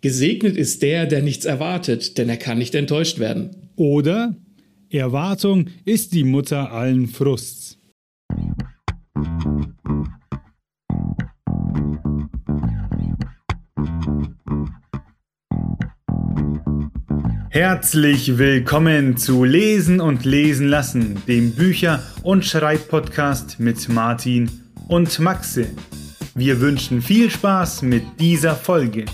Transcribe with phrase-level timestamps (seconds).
[0.00, 3.72] Gesegnet ist der, der nichts erwartet, denn er kann nicht enttäuscht werden.
[3.74, 4.36] Oder
[4.90, 7.78] Erwartung ist die Mutter allen Frusts.
[17.50, 24.48] Herzlich willkommen zu Lesen und Lesen lassen, dem Bücher- und Schreibpodcast mit Martin
[24.86, 25.66] und Maxe.
[26.36, 29.06] Wir wünschen viel Spaß mit dieser Folge.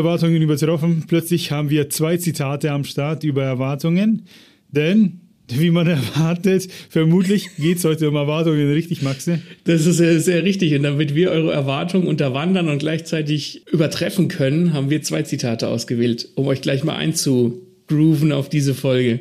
[0.00, 1.04] Erwartungen übertroffen.
[1.06, 4.22] Plötzlich haben wir zwei Zitate am Start über Erwartungen.
[4.70, 9.40] Denn, wie man erwartet, vermutlich geht es heute um Erwartungen, richtig, Maxe?
[9.64, 10.74] Das ist sehr, sehr richtig.
[10.74, 16.28] Und damit wir eure Erwartungen unterwandern und gleichzeitig übertreffen können, haben wir zwei Zitate ausgewählt,
[16.34, 19.20] um euch gleich mal einzugrooven auf diese Folge.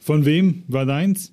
[0.00, 1.32] Von wem war deins?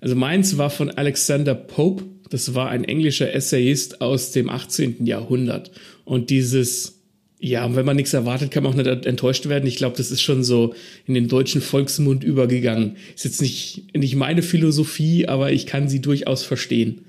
[0.00, 2.04] Also meins war von Alexander Pope.
[2.28, 5.06] Das war ein englischer Essayist aus dem 18.
[5.06, 5.70] Jahrhundert.
[6.04, 7.01] Und dieses
[7.44, 9.66] ja, und wenn man nichts erwartet, kann man auch nicht enttäuscht werden.
[9.66, 10.74] Ich glaube, das ist schon so
[11.06, 12.96] in den deutschen Volksmund übergegangen.
[13.16, 17.00] Ist jetzt nicht, nicht meine Philosophie, aber ich kann sie durchaus verstehen.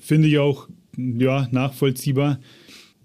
[0.00, 2.38] Finde ich auch, ja, nachvollziehbar.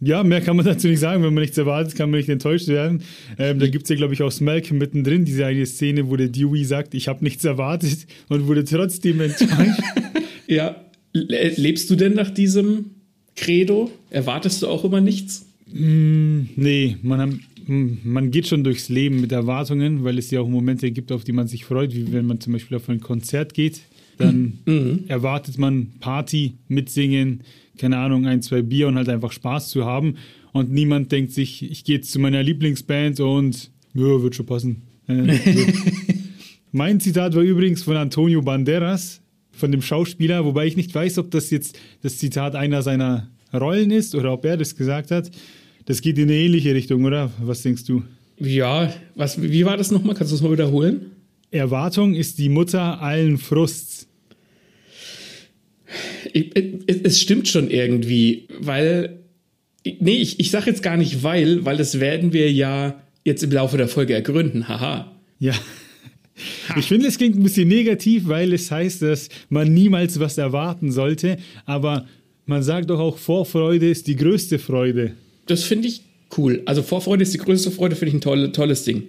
[0.02, 1.24] Ja, mehr kann man dazu nicht sagen.
[1.24, 3.02] Wenn man nichts erwartet, kann man nicht enttäuscht werden.
[3.40, 6.30] Ähm, da gibt es ja, glaube ich, auch Smelk mittendrin, diese eine Szene, wo der
[6.30, 9.82] Dewey sagt, ich habe nichts erwartet und wurde trotzdem enttäuscht.
[10.48, 10.76] ja,
[11.12, 12.92] lebst du denn nach diesem
[13.36, 13.90] Credo?
[14.12, 15.48] Erwartest du auch immer nichts?
[15.74, 20.48] Mm, nee, man, mm, man geht schon durchs Leben mit Erwartungen, weil es ja auch
[20.48, 23.54] Momente gibt, auf die man sich freut, wie wenn man zum Beispiel auf ein Konzert
[23.54, 23.82] geht.
[24.18, 25.06] Dann mhm.
[25.08, 27.42] erwartet man Party, mitsingen,
[27.78, 30.16] keine Ahnung, ein, zwei Bier und halt einfach Spaß zu haben.
[30.54, 34.82] Und niemand denkt sich, ich gehe jetzt zu meiner Lieblingsband und ja, wird schon passen.
[35.08, 35.38] Äh,
[36.72, 39.22] mein Zitat war übrigens von Antonio Banderas,
[39.52, 43.92] von dem Schauspieler, wobei ich nicht weiß, ob das jetzt das Zitat einer seiner Rollen
[43.92, 45.32] ist oder ob er das gesagt hat.
[45.86, 47.32] Das geht in eine ähnliche Richtung, oder?
[47.42, 48.04] Was denkst du?
[48.38, 50.16] Ja, was, wie war das nochmal?
[50.16, 51.12] Kannst du es mal wiederholen?
[51.52, 54.08] Erwartung ist die Mutter allen Frusts.
[56.34, 59.20] es stimmt schon irgendwie, weil.
[60.00, 63.52] Nee, ich, ich sage jetzt gar nicht weil, weil das werden wir ja jetzt im
[63.52, 64.68] Laufe der Folge ergründen.
[64.68, 65.12] Haha.
[65.40, 65.54] Ja.
[66.78, 70.92] Ich finde, es klingt ein bisschen negativ, weil es heißt, dass man niemals was erwarten
[70.92, 71.38] sollte.
[71.66, 72.08] Aber
[72.46, 75.14] man sagt doch auch, Vorfreude ist die größte Freude
[75.52, 76.02] das finde ich
[76.38, 76.62] cool.
[76.66, 79.04] Also Vorfreude ist die größte Freude, finde ich ein tolle, tolles Ding.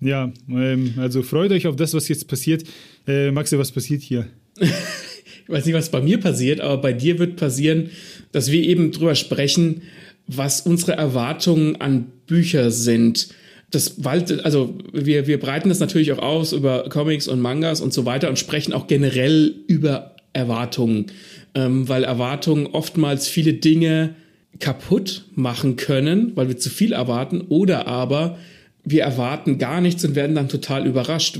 [0.00, 2.64] Ja, ähm, also freut euch auf das, was jetzt passiert.
[3.06, 4.26] Äh, Maxi, was passiert hier?
[4.58, 7.90] ich weiß nicht, was bei mir passiert, aber bei dir wird passieren,
[8.32, 9.82] dass wir eben drüber sprechen,
[10.26, 13.28] was unsere Erwartungen an Bücher sind.
[13.70, 18.04] Das, also wir, wir breiten das natürlich auch aus über Comics und Mangas und so
[18.04, 21.06] weiter und sprechen auch generell über Erwartungen,
[21.54, 24.14] ähm, weil Erwartungen oftmals viele Dinge
[24.58, 28.38] kaputt machen können, weil wir zu viel erwarten, oder aber
[28.84, 31.38] wir erwarten gar nichts und werden dann total überrascht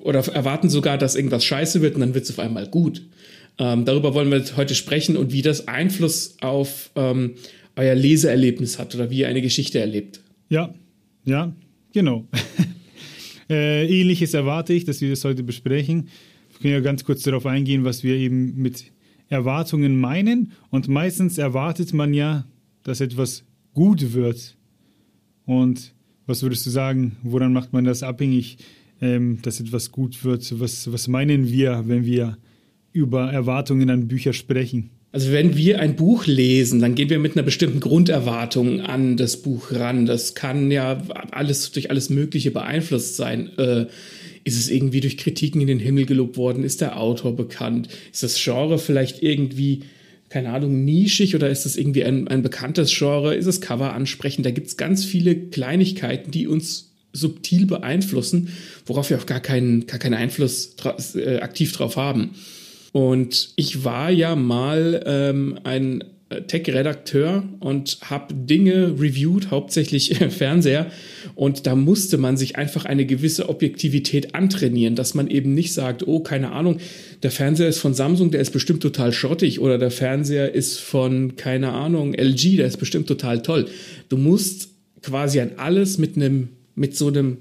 [0.00, 3.02] oder erwarten sogar, dass irgendwas scheiße wird und dann wird es auf einmal gut.
[3.58, 7.34] Ähm, darüber wollen wir heute sprechen und wie das Einfluss auf ähm,
[7.76, 10.20] euer Leseerlebnis hat oder wie ihr eine Geschichte erlebt.
[10.48, 10.74] Ja,
[11.24, 11.54] ja,
[11.92, 12.26] genau.
[13.50, 16.08] äh, ähnliches erwarte ich, dass wir das heute besprechen.
[16.52, 18.84] Wir können ja ganz kurz darauf eingehen, was wir eben mit
[19.30, 20.52] Erwartungen meinen.
[20.68, 22.44] Und meistens erwartet man ja,
[22.82, 24.56] dass etwas gut wird.
[25.46, 25.94] Und
[26.26, 28.58] was würdest du sagen, woran macht man das abhängig,
[29.00, 30.60] ähm, dass etwas gut wird?
[30.60, 32.36] Was, was meinen wir, wenn wir
[32.92, 34.90] über Erwartungen an Bücher sprechen?
[35.12, 39.42] Also wenn wir ein Buch lesen, dann gehen wir mit einer bestimmten Grunderwartung an das
[39.42, 40.06] Buch ran.
[40.06, 41.02] Das kann ja
[41.32, 43.50] alles durch alles Mögliche beeinflusst sein.
[43.58, 43.86] Äh,
[44.44, 46.64] ist es irgendwie durch Kritiken in den Himmel gelobt worden?
[46.64, 47.88] Ist der Autor bekannt?
[48.12, 49.84] Ist das Genre vielleicht irgendwie,
[50.28, 53.34] keine Ahnung, nischig oder ist das irgendwie ein, ein bekanntes Genre?
[53.34, 54.46] Ist das Cover ansprechend?
[54.46, 58.48] Da gibt es ganz viele Kleinigkeiten, die uns subtil beeinflussen,
[58.86, 60.76] worauf wir auch gar keinen, gar keinen Einfluss
[61.14, 62.30] äh, aktiv drauf haben.
[62.92, 66.04] Und ich war ja mal ähm, ein
[66.46, 70.86] Tech-Redakteur und habe Dinge reviewed, hauptsächlich Fernseher.
[71.34, 76.06] Und da musste man sich einfach eine gewisse Objektivität antrainieren, dass man eben nicht sagt,
[76.06, 76.78] oh, keine Ahnung,
[77.24, 81.34] der Fernseher ist von Samsung, der ist bestimmt total schrottig oder der Fernseher ist von,
[81.34, 83.66] keine Ahnung, LG, der ist bestimmt total toll.
[84.08, 84.68] Du musst
[85.02, 87.38] quasi an alles mit einem, mit so einem,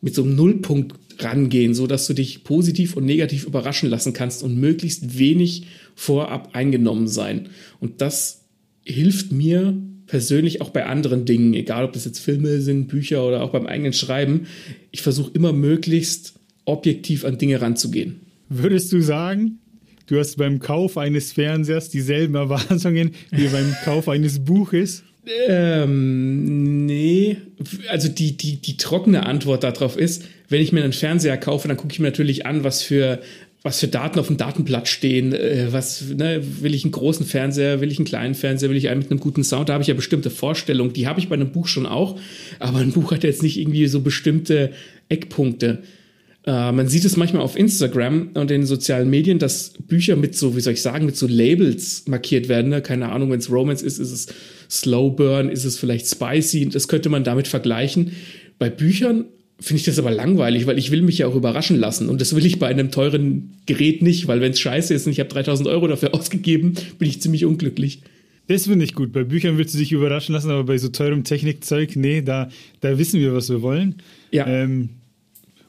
[0.00, 4.42] mit so einem Nullpunkt rangehen, so dass du dich positiv und negativ überraschen lassen kannst
[4.42, 5.64] und möglichst wenig
[6.00, 7.50] vorab eingenommen sein.
[7.78, 8.46] Und das
[8.84, 9.74] hilft mir
[10.06, 13.66] persönlich auch bei anderen Dingen, egal ob das jetzt Filme sind, Bücher oder auch beim
[13.66, 14.46] eigenen Schreiben,
[14.92, 16.32] ich versuche immer möglichst
[16.64, 18.20] objektiv an Dinge ranzugehen.
[18.48, 19.58] Würdest du sagen,
[20.06, 25.02] du hast beim Kauf eines Fernsehers dieselben Erwartungen wie beim Kauf eines Buches?
[25.48, 27.36] Ähm, nee.
[27.90, 31.76] Also die, die, die trockene Antwort darauf ist, wenn ich mir einen Fernseher kaufe, dann
[31.76, 33.20] gucke ich mir natürlich an, was für
[33.62, 37.80] was für Daten auf dem Datenblatt stehen, äh, was ne, will ich einen großen Fernseher,
[37.80, 39.88] will ich einen kleinen Fernseher, will ich einen mit einem guten Sound, da habe ich
[39.88, 42.18] ja bestimmte Vorstellungen, die habe ich bei einem Buch schon auch,
[42.58, 44.72] aber ein Buch hat jetzt nicht irgendwie so bestimmte
[45.08, 45.82] Eckpunkte.
[46.46, 50.56] Äh, man sieht es manchmal auf Instagram und in sozialen Medien, dass Bücher mit so,
[50.56, 52.70] wie soll ich sagen, mit so Labels markiert werden.
[52.70, 52.80] Ne?
[52.80, 54.26] Keine Ahnung, wenn es Romance ist, ist es
[54.70, 58.12] Slow Burn, ist es vielleicht Spicy, das könnte man damit vergleichen.
[58.58, 59.26] Bei Büchern
[59.60, 62.08] finde ich das aber langweilig, weil ich will mich ja auch überraschen lassen.
[62.08, 65.12] Und das will ich bei einem teuren Gerät nicht, weil wenn es scheiße ist und
[65.12, 68.02] ich habe 3000 Euro dafür ausgegeben, bin ich ziemlich unglücklich.
[68.48, 69.12] Das finde ich gut.
[69.12, 72.48] Bei Büchern willst du dich überraschen lassen, aber bei so teurem Technikzeug, nee, da,
[72.80, 73.96] da wissen wir, was wir wollen.
[74.32, 74.46] Ja.
[74.46, 74.88] Ähm,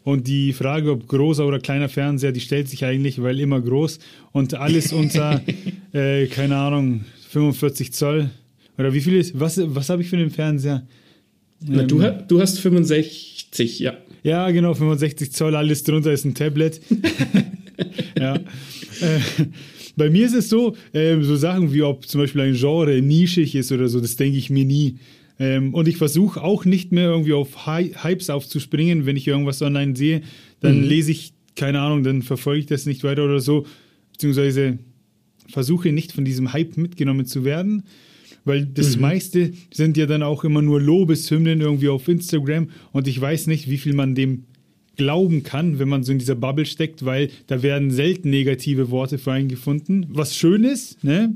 [0.03, 3.99] und die Frage, ob großer oder kleiner Fernseher, die stellt sich eigentlich, weil immer groß
[4.31, 5.41] und alles unter,
[5.93, 8.31] äh, keine Ahnung, 45 Zoll.
[8.79, 10.87] Oder wie viel ist, was, was habe ich für einen Fernseher?
[11.65, 13.97] Na, du, ähm, du hast 65, ja.
[14.23, 16.81] Ja, genau, 65 Zoll, alles drunter ist ein Tablet.
[18.19, 18.35] ja.
[18.35, 19.19] Äh,
[19.95, 23.55] bei mir ist es so, äh, so Sachen wie ob zum Beispiel ein Genre nischig
[23.55, 24.97] ist oder so, das denke ich mir nie.
[25.39, 29.61] Ähm, und ich versuche auch nicht mehr irgendwie auf Hy Hypes aufzuspringen, wenn ich irgendwas
[29.61, 30.21] online sehe,
[30.59, 30.87] dann mhm.
[30.87, 33.65] lese ich, keine Ahnung, dann verfolge ich das nicht weiter oder so,
[34.11, 34.77] beziehungsweise
[35.47, 37.83] versuche nicht von diesem Hype mitgenommen zu werden
[38.45, 39.01] weil das mhm.
[39.01, 43.69] meiste sind ja dann auch immer nur Lobeshymnen irgendwie auf Instagram und ich weiß nicht,
[43.69, 44.45] wie viel man dem
[44.97, 49.17] glauben kann, wenn man so in dieser Bubble steckt, weil da werden selten negative Worte
[49.17, 51.35] für einen gefunden, was schön ist, ne?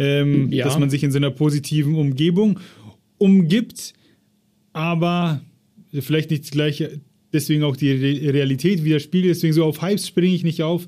[0.00, 0.64] Ähm, ja.
[0.64, 2.60] dass man sich in so einer positiven Umgebung
[3.18, 3.94] umgibt,
[4.72, 5.42] aber
[5.92, 6.84] vielleicht nicht gleich
[7.32, 10.86] deswegen auch die Realität widerspiegelt, deswegen so auf Hypes springe ich nicht auf,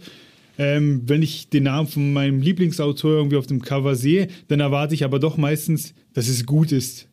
[0.58, 4.94] ähm, wenn ich den Namen von meinem Lieblingsautor irgendwie auf dem Cover sehe, dann erwarte
[4.94, 7.08] ich aber doch meistens, dass es gut ist.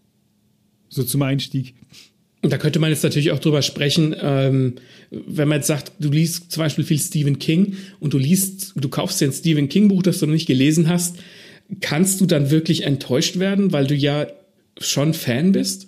[0.89, 1.75] So zum Einstieg.
[2.41, 4.75] Da könnte man jetzt natürlich auch drüber sprechen, ähm,
[5.09, 8.89] wenn man jetzt sagt, du liest zum Beispiel viel Stephen King und du liest, du
[8.89, 11.17] kaufst dir ein Stephen King Buch, das du noch nicht gelesen hast,
[11.81, 14.27] kannst du dann wirklich enttäuscht werden, weil du ja
[14.79, 15.87] schon Fan bist?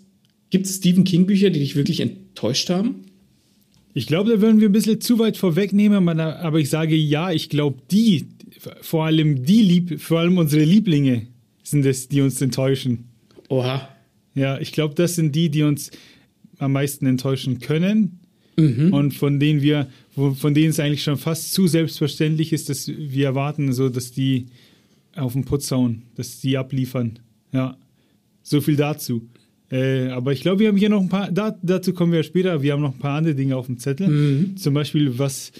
[0.50, 3.06] Gibt es Stephen King Bücher, die dich wirklich enttäuscht haben?
[4.00, 7.50] Ich glaube, da würden wir ein bisschen zu weit vorwegnehmen, aber ich sage ja, ich
[7.50, 8.30] glaube, die,
[8.80, 11.28] vor allem die, Lieb vor allem unsere Lieblinge
[11.64, 13.10] sind es, die uns enttäuschen.
[13.50, 13.90] Oha.
[14.36, 15.92] Ja, ich glaube, das sind die, die uns
[16.60, 18.22] am meisten enttäuschen können
[18.56, 18.94] mhm.
[18.94, 23.26] und von denen wir, von denen es eigentlich schon fast zu selbstverständlich ist, dass wir
[23.26, 24.46] erwarten, so dass die
[25.14, 27.20] auf den Putz hauen, dass die abliefern.
[27.52, 27.76] Ja,
[28.44, 29.28] so viel dazu.
[29.72, 32.62] Äh, aber ich glaube, wir haben hier noch ein paar, da, dazu kommen wir später,
[32.62, 34.08] wir haben noch ein paar andere Dinge auf dem Zettel.
[34.08, 34.58] Mhm.
[34.58, 35.52] Zum Beispiel, was,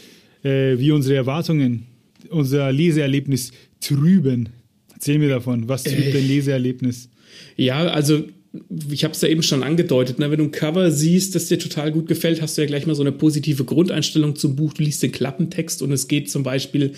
[0.44, 1.86] äh, wie unsere Erwartungen,
[2.30, 4.50] unser Leseerlebnis trüben.
[4.94, 6.12] Erzähl mir davon, was trübt äh.
[6.14, 7.10] dein Leseerlebnis?
[7.56, 8.24] Ja, also
[8.92, 10.32] ich habe es ja eben schon angedeutet, ne?
[10.32, 12.96] wenn du ein Cover siehst, das dir total gut gefällt, hast du ja gleich mal
[12.96, 14.74] so eine positive Grundeinstellung zum Buch.
[14.74, 16.94] Du liest den Klappentext und es geht zum Beispiel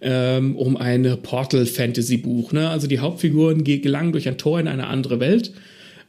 [0.00, 2.52] ähm, um ein Portal-Fantasy-Buch.
[2.52, 2.70] Ne?
[2.70, 5.52] Also die Hauptfiguren gelangen durch ein Tor in eine andere Welt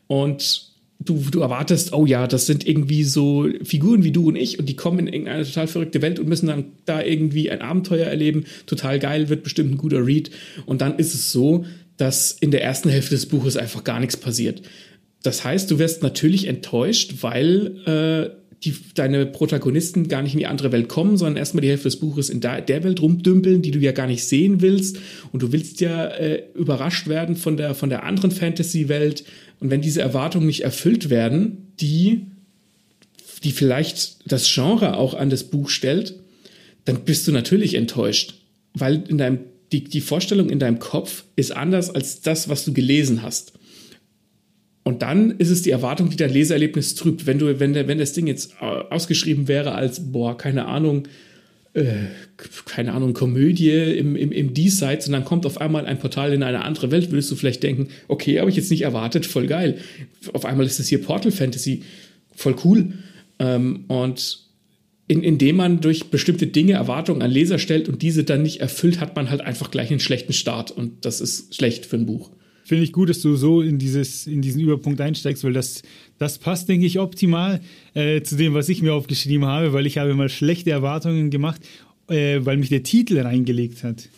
[0.07, 0.67] und
[0.99, 4.67] du, du erwartest, oh ja, das sind irgendwie so Figuren wie du und ich und
[4.67, 8.45] die kommen in irgendeine total verrückte Welt und müssen dann da irgendwie ein Abenteuer erleben.
[8.65, 10.31] Total geil, wird bestimmt ein guter Read.
[10.65, 11.65] Und dann ist es so,
[11.97, 14.61] dass in der ersten Hälfte des Buches einfach gar nichts passiert.
[15.23, 20.47] Das heißt, du wirst natürlich enttäuscht, weil äh, die, deine Protagonisten gar nicht in die
[20.47, 23.71] andere Welt kommen, sondern erstmal die Hälfte des Buches in der, der Welt rumdümpeln, die
[23.71, 24.97] du ja gar nicht sehen willst.
[25.31, 29.25] Und du willst ja äh, überrascht werden von der, von der anderen Fantasy-Welt.
[29.59, 32.27] Und wenn diese Erwartungen nicht erfüllt werden, die,
[33.43, 36.15] die vielleicht das Genre auch an das Buch stellt,
[36.85, 38.35] dann bist du natürlich enttäuscht.
[38.73, 39.39] Weil in deinem,
[39.71, 43.53] die, die Vorstellung in deinem Kopf ist anders als das, was du gelesen hast.
[44.83, 47.25] Und dann ist es die Erwartung, die dein Leseerlebnis trübt.
[47.25, 51.09] Wenn du, wenn, der, wenn das Ding jetzt ausgeschrieben wäre als, boah, keine Ahnung,
[52.65, 56.43] keine Ahnung, Komödie im, im, im Diesseits und dann kommt auf einmal ein Portal in
[56.43, 59.77] eine andere Welt, würdest du vielleicht denken, okay, habe ich jetzt nicht erwartet, voll geil.
[60.33, 61.83] Auf einmal ist das hier Portal Fantasy,
[62.35, 62.93] voll cool.
[63.39, 64.39] Ähm, und
[65.07, 68.99] in, indem man durch bestimmte Dinge Erwartungen an Leser stellt und diese dann nicht erfüllt,
[68.99, 72.31] hat man halt einfach gleich einen schlechten Start und das ist schlecht für ein Buch
[72.67, 75.83] finde ich gut, dass du so in, dieses, in diesen Überpunkt einsteigst, weil das,
[76.17, 77.61] das passt, denke ich, optimal
[77.93, 81.61] äh, zu dem, was ich mir aufgeschrieben habe, weil ich habe mal schlechte Erwartungen gemacht,
[82.09, 84.09] äh, weil mich der Titel reingelegt hat.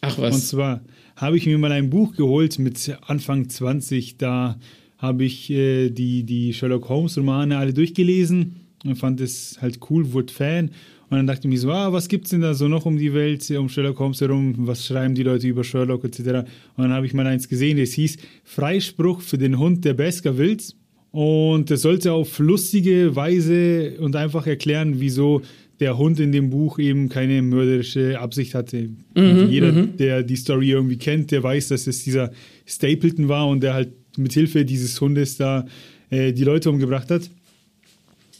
[0.00, 0.34] Ach was.
[0.34, 0.80] Und zwar
[1.16, 4.16] habe ich mir mal ein Buch geholt mit Anfang 20.
[4.16, 4.58] Da
[4.96, 10.32] habe ich äh, die, die Sherlock Holmes-Romane alle durchgelesen und fand es halt cool, wurde
[10.32, 10.70] Fan.
[11.10, 12.96] Und dann dachte ich mir so, ah, was gibt es denn da so noch um
[12.96, 14.54] die Welt, um Sherlock Holmes herum?
[14.58, 16.18] Was schreiben die Leute über Sherlock etc.?
[16.18, 16.46] Und
[16.78, 20.76] dann habe ich mal eins gesehen, das hieß Freispruch für den Hund der Baskervilles.
[21.10, 25.42] Und das sollte auf lustige Weise und einfach erklären, wieso
[25.80, 28.90] der Hund in dem Buch eben keine mörderische Absicht hatte.
[29.14, 29.96] Mhm, jeder, mhm.
[29.96, 32.32] der die Story irgendwie kennt, der weiß, dass es dieser
[32.66, 35.66] Stapleton war und der halt mit Hilfe dieses Hundes da
[36.10, 37.30] äh, die Leute umgebracht hat.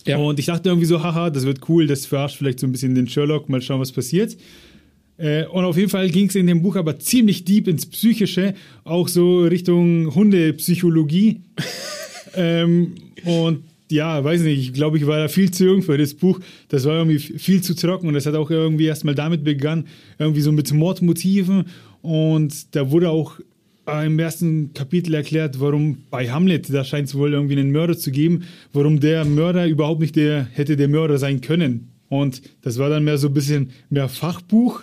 [0.06, 0.18] Ja.
[0.18, 2.94] Und ich dachte irgendwie so, haha, das wird cool, das verarscht vielleicht so ein bisschen
[2.94, 4.36] den Sherlock, mal schauen, was passiert.
[5.16, 8.54] Äh, und auf jeden Fall ging es in dem Buch aber ziemlich deep ins Psychische,
[8.82, 11.40] auch so Richtung Hundepsychologie.
[12.36, 12.94] ähm,
[13.24, 16.40] und ja, weiß nicht, ich glaube, ich war da viel zu jung für das Buch.
[16.68, 19.86] Das war irgendwie viel zu trocken und das hat auch irgendwie erstmal damit begonnen,
[20.18, 21.66] irgendwie so mit Mordmotiven.
[22.02, 23.38] Und da wurde auch
[23.86, 28.10] im ersten Kapitel erklärt, warum bei Hamlet, da scheint es wohl irgendwie einen Mörder zu
[28.10, 31.90] geben, warum der Mörder überhaupt nicht der hätte der Mörder sein können.
[32.08, 34.82] Und das war dann mehr so ein bisschen mehr Fachbuch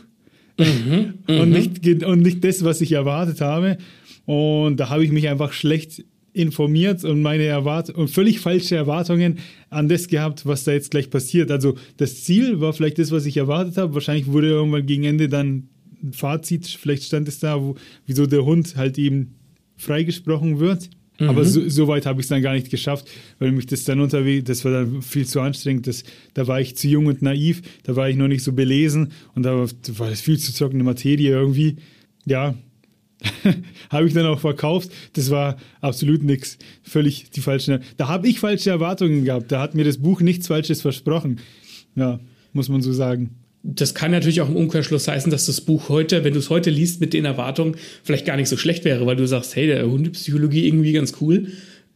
[0.57, 1.53] mhm, und, mhm.
[1.53, 3.77] nicht, und nicht das, was ich erwartet habe.
[4.25, 6.03] Und da habe ich mich einfach schlecht
[6.33, 9.39] informiert und meine Erwartungen und völlig falsche Erwartungen
[9.69, 11.51] an das gehabt, was da jetzt gleich passiert.
[11.51, 13.93] Also das Ziel war vielleicht das, was ich erwartet habe.
[13.93, 15.67] Wahrscheinlich wurde irgendwann gegen Ende dann
[16.03, 19.35] ein Fazit, vielleicht stand es da, wo, wieso der Hund halt eben
[19.77, 20.89] freigesprochen wird.
[21.19, 21.29] Mhm.
[21.29, 23.07] Aber so, so weit habe ich es dann gar nicht geschafft,
[23.39, 25.87] weil mich das dann unterwegs, das war dann viel zu anstrengend.
[25.87, 26.03] Das,
[26.33, 29.43] da war ich zu jung und naiv, da war ich noch nicht so belesen und
[29.43, 31.77] da war, da war das viel zu trockene Materie irgendwie.
[32.25, 32.55] Ja,
[33.89, 34.91] habe ich dann auch verkauft.
[35.13, 36.57] Das war absolut nichts.
[36.83, 37.83] Völlig die falschen.
[37.97, 39.51] Da habe ich falsche Erwartungen gehabt.
[39.51, 41.39] Da hat mir das Buch nichts Falsches versprochen.
[41.95, 42.19] Ja,
[42.53, 43.40] muss man so sagen.
[43.63, 46.71] Das kann natürlich auch im Umkehrschluss heißen, dass das Buch heute, wenn du es heute
[46.71, 49.89] liest mit den Erwartungen, vielleicht gar nicht so schlecht wäre, weil du sagst, hey, der
[49.89, 51.47] Hundepsychologie irgendwie ganz cool.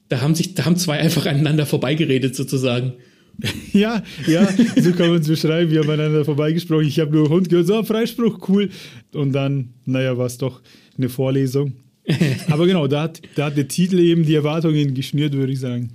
[0.10, 2.94] Da haben sich, da haben zwei einfach aneinander vorbeigeredet sozusagen.
[3.74, 4.48] Ja, ja,
[4.82, 5.70] so kann man es beschreiben.
[5.70, 6.88] Wir haben aneinander vorbeigesprochen.
[6.88, 8.70] Ich habe nur Hund gehört, so Freispruch, cool.
[9.14, 10.62] Und dann, naja, war es doch
[10.98, 11.74] eine Vorlesung.
[12.50, 15.90] aber genau, da hat, da hat der Titel eben die Erwartungen geschnürt, würde ich sagen.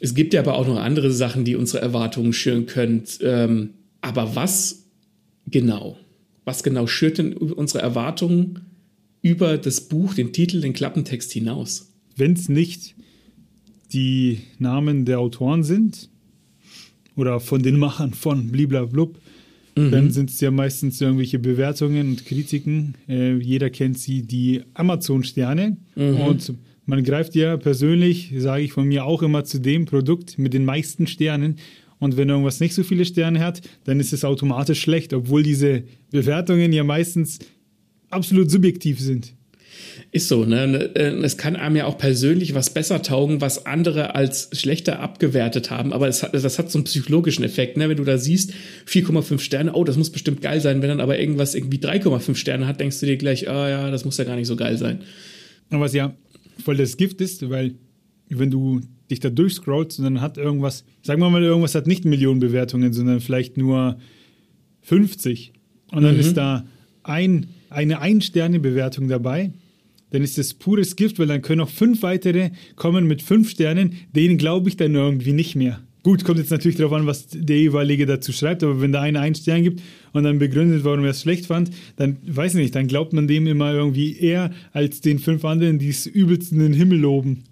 [0.00, 3.02] Es gibt ja aber auch noch andere Sachen, die unsere Erwartungen schüren können.
[3.20, 3.70] Ähm,
[4.08, 4.86] aber was
[5.46, 5.98] genau?
[6.44, 8.60] Was genau schürt denn unsere Erwartungen
[9.22, 11.92] über das Buch, den Titel, den Klappentext hinaus?
[12.16, 12.94] Wenn es nicht
[13.92, 16.08] die Namen der Autoren sind
[17.16, 19.18] oder von den Machern von Bliblablub,
[19.78, 19.90] Mhm.
[19.92, 22.94] Dann sind es ja meistens irgendwelche Bewertungen und Kritiken.
[23.08, 25.76] Äh, jeder kennt sie, die Amazon-Sterne.
[25.94, 26.16] Mhm.
[26.16, 26.52] Und
[26.86, 30.64] man greift ja persönlich, sage ich von mir auch immer, zu dem Produkt mit den
[30.64, 31.56] meisten Sternen.
[32.00, 35.82] Und wenn irgendwas nicht so viele Sterne hat, dann ist es automatisch schlecht, obwohl diese
[36.10, 37.38] Bewertungen ja meistens
[38.10, 39.34] absolut subjektiv sind.
[40.10, 40.90] Ist so, ne?
[40.94, 45.70] Äh, es kann einem ja auch persönlich was besser taugen, was andere als schlechter abgewertet
[45.70, 45.92] haben.
[45.92, 47.88] Aber es hat, das hat so einen psychologischen Effekt, ne?
[47.88, 48.52] Wenn du da siehst,
[48.86, 50.82] 4,5 Sterne, oh, das muss bestimmt geil sein.
[50.82, 53.90] Wenn dann aber irgendwas irgendwie 3,5 Sterne hat, denkst du dir gleich, ah oh, ja,
[53.90, 55.00] das muss ja gar nicht so geil sein.
[55.70, 56.14] Aber was ja
[56.64, 57.74] voll das Gift ist, weil
[58.28, 62.04] wenn du dich da durchscrollst und dann hat irgendwas, sagen wir mal, irgendwas hat nicht
[62.04, 63.98] Millionen Bewertungen, sondern vielleicht nur
[64.82, 65.52] 50.
[65.92, 66.20] Und dann mhm.
[66.20, 66.66] ist da
[67.02, 69.52] ein, eine Ein-Sterne-Bewertung dabei
[70.10, 73.94] dann ist das pures Gift, weil dann können auch fünf weitere kommen mit fünf Sternen,
[74.14, 75.80] denen glaube ich dann irgendwie nicht mehr.
[76.04, 79.20] Gut, kommt jetzt natürlich darauf an, was der jeweilige dazu schreibt, aber wenn da einer
[79.20, 82.74] einen Stern gibt und dann begründet, warum er es schlecht fand, dann weiß ich nicht,
[82.74, 86.60] dann glaubt man dem immer irgendwie eher als den fünf anderen, die es übelst in
[86.60, 87.44] den Himmel loben.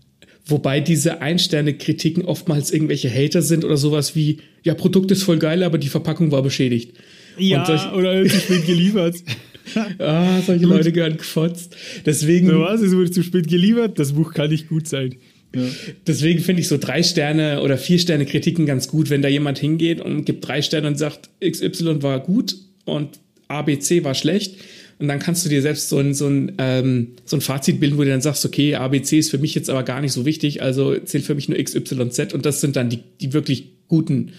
[0.49, 5.65] Wobei diese Ein-Sterne-Kritiken oftmals irgendwelche Hater sind oder sowas wie, ja, Produkt ist voll geil,
[5.65, 6.93] aber die Verpackung war beschädigt.
[7.37, 9.17] Ja, oder zu spät geliefert.
[9.99, 10.76] ah, solche gut.
[10.76, 11.76] Leute gehören gefotzt.
[12.07, 12.49] Deswegen.
[12.49, 15.17] So was, es wurde zu spät geliefert, das Buch kann nicht gut sein.
[15.55, 15.62] Ja.
[16.07, 19.59] Deswegen finde ich so drei Sterne oder vier Sterne Kritiken ganz gut, wenn da jemand
[19.59, 24.57] hingeht und gibt drei Sterne und sagt, XY war gut und ABC war schlecht.
[24.99, 27.99] Und dann kannst du dir selbst so ein, so ein, ähm, so ein Fazit bilden,
[27.99, 30.62] wo du dann sagst, okay, ABC ist für mich jetzt aber gar nicht so wichtig,
[30.62, 34.33] also zählt für mich nur XYZ und das sind dann die, die wirklich guten,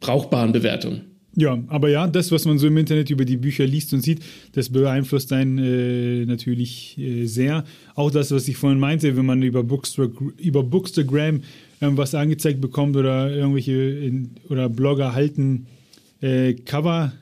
[0.00, 1.12] brauchbaren Bewertungen.
[1.34, 4.20] Ja, aber ja, das, was man so im Internet über die Bücher liest und sieht,
[4.52, 7.64] das beeinflusst einen äh, natürlich äh, sehr.
[7.94, 11.40] Auch das, was ich vorhin meinte, wenn man über, Bookster, über Bookstagram
[11.80, 15.68] irgendwas angezeigt bekommt oder irgendwelche in, oder Blogger halten
[16.20, 17.12] äh, Cover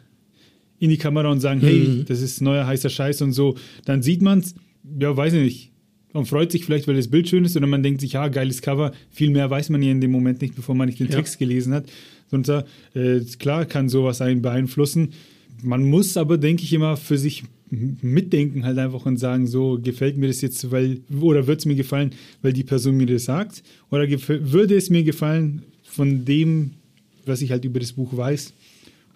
[0.81, 1.67] in die Kamera und sagen, mhm.
[1.67, 4.55] hey, das ist neuer heißer Scheiß und so, dann sieht man es,
[4.99, 5.71] ja, weiß ich nicht.
[6.13, 8.63] Man freut sich vielleicht, weil das Bild schön ist, oder man denkt sich, ja, geiles
[8.63, 8.91] Cover.
[9.11, 11.15] Viel mehr weiß man ja in dem Moment nicht, bevor man nicht den ja.
[11.15, 11.85] Text gelesen hat
[12.31, 12.65] drunter.
[12.95, 15.11] Äh, klar kann sowas einen beeinflussen.
[15.63, 20.17] Man muss aber, denke ich, immer für sich mitdenken halt einfach und sagen, so gefällt
[20.17, 23.63] mir das jetzt, weil, oder wird es mir gefallen, weil die Person mir das sagt,
[23.91, 26.73] oder würde es mir gefallen von dem,
[27.27, 28.53] was ich halt über das Buch weiß.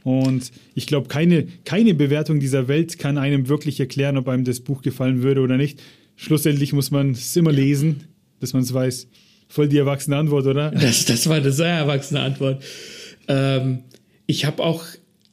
[0.04, 4.61] Und ich glaube, keine, keine Bewertung dieser Welt kann einem wirklich erklären, ob einem das
[4.61, 5.82] Buch gefallen würde oder nicht.
[6.14, 8.04] Schlussendlich muss man es immer lesen,
[8.38, 9.08] dass man es weiß.
[9.49, 10.70] Voll die erwachsene Antwort, oder?
[10.70, 12.62] Das, das war eine sehr erwachsene Antwort.
[13.28, 13.84] Ähm,
[14.26, 14.84] ich habe auch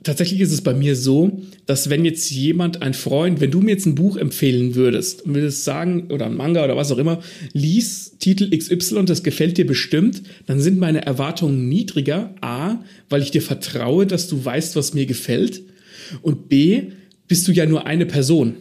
[0.04, 3.72] tatsächlich ist es bei mir so, dass wenn jetzt jemand, ein Freund, wenn du mir
[3.72, 7.22] jetzt ein Buch empfehlen würdest und würdest sagen, oder ein Manga oder was auch immer,
[7.54, 12.34] lies Titel XY, das gefällt dir bestimmt, dann sind meine Erwartungen niedriger.
[12.42, 15.62] A, weil ich dir vertraue, dass du weißt, was mir gefällt.
[16.22, 16.84] Und B,
[17.28, 18.56] bist du ja nur eine Person.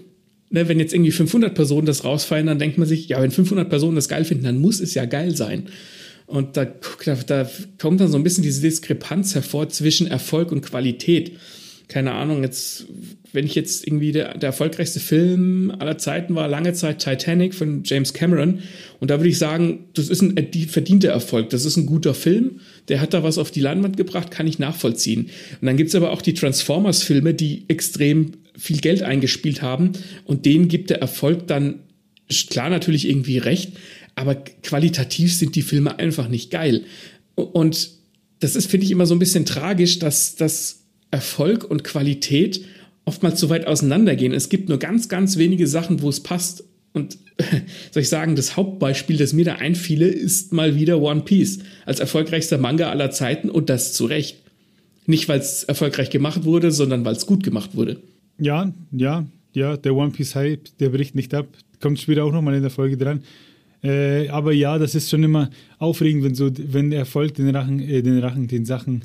[0.50, 3.68] Ne, wenn jetzt irgendwie 500 Personen das rausfallen, dann denkt man sich, ja, wenn 500
[3.68, 5.68] Personen das geil finden, dann muss es ja geil sein.
[6.30, 6.64] Und da,
[7.04, 11.32] da, da kommt dann so ein bisschen diese Diskrepanz hervor zwischen Erfolg und Qualität.
[11.88, 12.86] Keine Ahnung, jetzt,
[13.32, 17.82] wenn ich jetzt irgendwie der, der erfolgreichste Film aller Zeiten war, lange Zeit Titanic von
[17.84, 18.60] James Cameron.
[19.00, 20.36] Und da würde ich sagen, das ist ein
[20.68, 21.50] verdienter Erfolg.
[21.50, 22.60] Das ist ein guter Film.
[22.86, 25.30] Der hat da was auf die Leinwand gebracht, kann ich nachvollziehen.
[25.60, 29.92] Und dann gibt's aber auch die Transformers-Filme, die extrem viel Geld eingespielt haben.
[30.24, 31.80] Und denen gibt der Erfolg dann
[32.48, 33.72] klar natürlich irgendwie recht
[34.14, 36.84] aber qualitativ sind die Filme einfach nicht geil.
[37.34, 37.90] Und
[38.40, 42.64] das ist, finde ich, immer so ein bisschen tragisch, dass, dass Erfolg und Qualität
[43.04, 44.32] oftmals so weit auseinandergehen.
[44.32, 46.64] Es gibt nur ganz, ganz wenige Sachen, wo es passt.
[46.92, 47.18] Und
[47.90, 52.00] soll ich sagen, das Hauptbeispiel, das mir da einfiele, ist mal wieder One Piece als
[52.00, 54.42] erfolgreichster Manga aller Zeiten und das zu Recht.
[55.06, 58.00] Nicht, weil es erfolgreich gemacht wurde, sondern weil es gut gemacht wurde.
[58.38, 61.48] Ja, ja, ja, der One Piece Hype, der bricht nicht ab.
[61.80, 63.22] Kommt später auch nochmal in der Folge dran.
[63.82, 68.02] Äh, aber ja, das ist schon immer aufregend, wenn so, wenn Erfolg den Rachen, äh,
[68.02, 69.02] den Rachen, den Sachen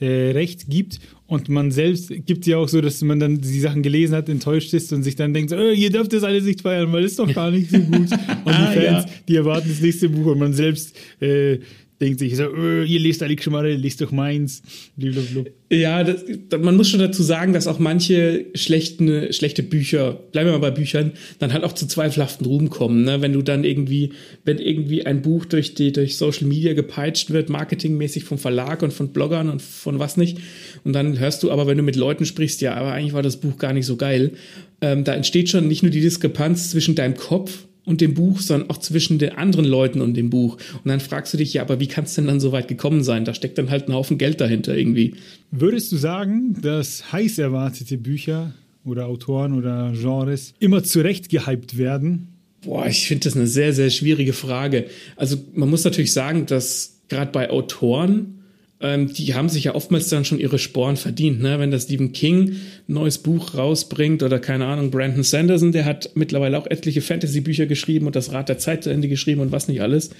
[0.00, 3.82] äh, recht gibt und man selbst gibt ja auch so, dass man dann die Sachen
[3.82, 6.62] gelesen hat, enttäuscht ist und sich dann denkt, so, oh, ihr dürft das alles nicht
[6.62, 8.10] feiern, weil es doch gar nicht so gut.
[8.44, 9.10] Und ah, die Fans, ja.
[9.28, 11.58] die erwarten das nächste Buch und man selbst äh,
[12.04, 14.62] denkt sich so, oh, ihr lest Alex Schmarre, lest doch meins.
[14.96, 15.44] Blablabla.
[15.72, 16.24] Ja, das,
[16.60, 20.70] man muss schon dazu sagen, dass auch manche schlechten, schlechte Bücher, bleiben wir mal bei
[20.70, 23.04] Büchern, dann halt auch zu zweifelhaften Ruhm kommen.
[23.04, 23.22] Ne?
[23.22, 24.12] Wenn du dann irgendwie,
[24.44, 28.92] wenn irgendwie ein Buch durch, die, durch Social Media gepeitscht wird, marketingmäßig vom Verlag und
[28.92, 30.38] von Bloggern und von was nicht,
[30.84, 33.38] und dann hörst du aber, wenn du mit Leuten sprichst, ja, aber eigentlich war das
[33.38, 34.32] Buch gar nicht so geil,
[34.80, 38.70] ähm, da entsteht schon nicht nur die Diskrepanz zwischen deinem Kopf und dem Buch, sondern
[38.70, 40.56] auch zwischen den anderen Leuten und dem Buch.
[40.72, 43.02] Und dann fragst du dich, ja, aber wie kann es denn dann so weit gekommen
[43.02, 43.24] sein?
[43.24, 45.14] Da steckt dann halt ein Haufen Geld dahinter irgendwie.
[45.50, 52.28] Würdest du sagen, dass heiß erwartete Bücher oder Autoren oder Genres immer zurecht gehypt werden?
[52.62, 54.86] Boah, ich finde das eine sehr, sehr schwierige Frage.
[55.16, 58.43] Also man muss natürlich sagen, dass gerade bei Autoren
[58.80, 61.40] ähm, die haben sich ja oftmals dann schon ihre Sporen verdient.
[61.40, 61.58] Ne?
[61.58, 62.56] Wenn der Stephen King
[62.88, 67.66] ein neues Buch rausbringt oder keine Ahnung, Brandon Sanderson, der hat mittlerweile auch etliche Fantasy-Bücher
[67.66, 70.10] geschrieben und das Rad der Zeit zu Ende geschrieben und was nicht alles.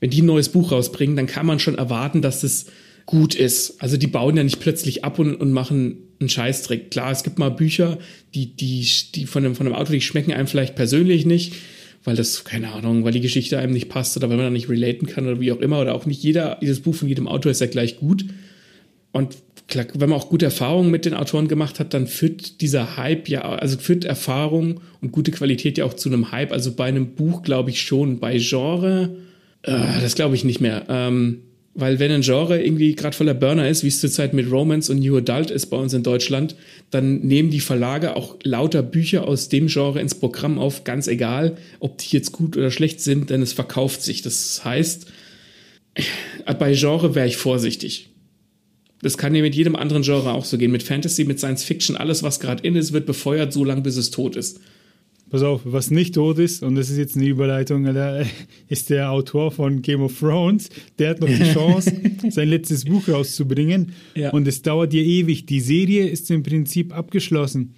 [0.00, 2.66] Wenn die ein neues Buch rausbringen, dann kann man schon erwarten, dass es
[3.06, 3.80] gut ist.
[3.82, 6.90] Also die bauen ja nicht plötzlich ab und, und machen einen Scheißtrick.
[6.90, 7.98] Klar, es gibt mal Bücher,
[8.34, 11.54] die, die, die von einem, von einem Autor, die schmecken einem vielleicht persönlich nicht
[12.04, 14.68] weil das, keine Ahnung, weil die Geschichte einem nicht passt oder weil man da nicht
[14.68, 15.80] relaten kann oder wie auch immer.
[15.80, 18.24] Oder auch nicht jeder, jedes Buch von jedem Autor ist ja gleich gut.
[19.12, 19.36] Und
[19.68, 23.28] klar, wenn man auch gute Erfahrungen mit den Autoren gemacht hat, dann führt dieser Hype
[23.28, 26.52] ja, also führt Erfahrung und gute Qualität ja auch zu einem Hype.
[26.52, 29.16] Also bei einem Buch glaube ich schon, bei Genre,
[29.62, 30.86] äh, das glaube ich nicht mehr.
[30.88, 31.42] Ähm,
[31.74, 34.98] weil wenn ein Genre irgendwie gerade voller Burner ist, wie es zurzeit mit Romance und
[34.98, 36.56] New Adult ist bei uns in Deutschland,
[36.90, 41.56] dann nehmen die Verlage auch lauter Bücher aus dem Genre ins Programm auf, ganz egal,
[41.78, 44.22] ob die jetzt gut oder schlecht sind, denn es verkauft sich.
[44.22, 45.06] Das heißt,
[46.58, 48.08] bei Genre wäre ich vorsichtig.
[49.02, 50.72] Das kann ja mit jedem anderen Genre auch so gehen.
[50.72, 53.96] Mit Fantasy, mit Science Fiction, alles, was gerade in ist, wird befeuert, so lange bis
[53.96, 54.60] es tot ist.
[55.30, 57.86] Pass auf, was nicht tot ist, und das ist jetzt eine Überleitung,
[58.68, 60.68] ist der Autor von Game of Thrones.
[60.98, 61.92] Der hat noch die Chance,
[62.30, 63.92] sein letztes Buch rauszubringen.
[64.16, 64.30] Ja.
[64.30, 65.46] Und es dauert ja ewig.
[65.46, 67.74] Die Serie ist im Prinzip abgeschlossen.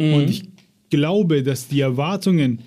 [0.00, 0.14] Mhm.
[0.14, 0.48] Und ich
[0.90, 2.60] glaube, dass die Erwartungen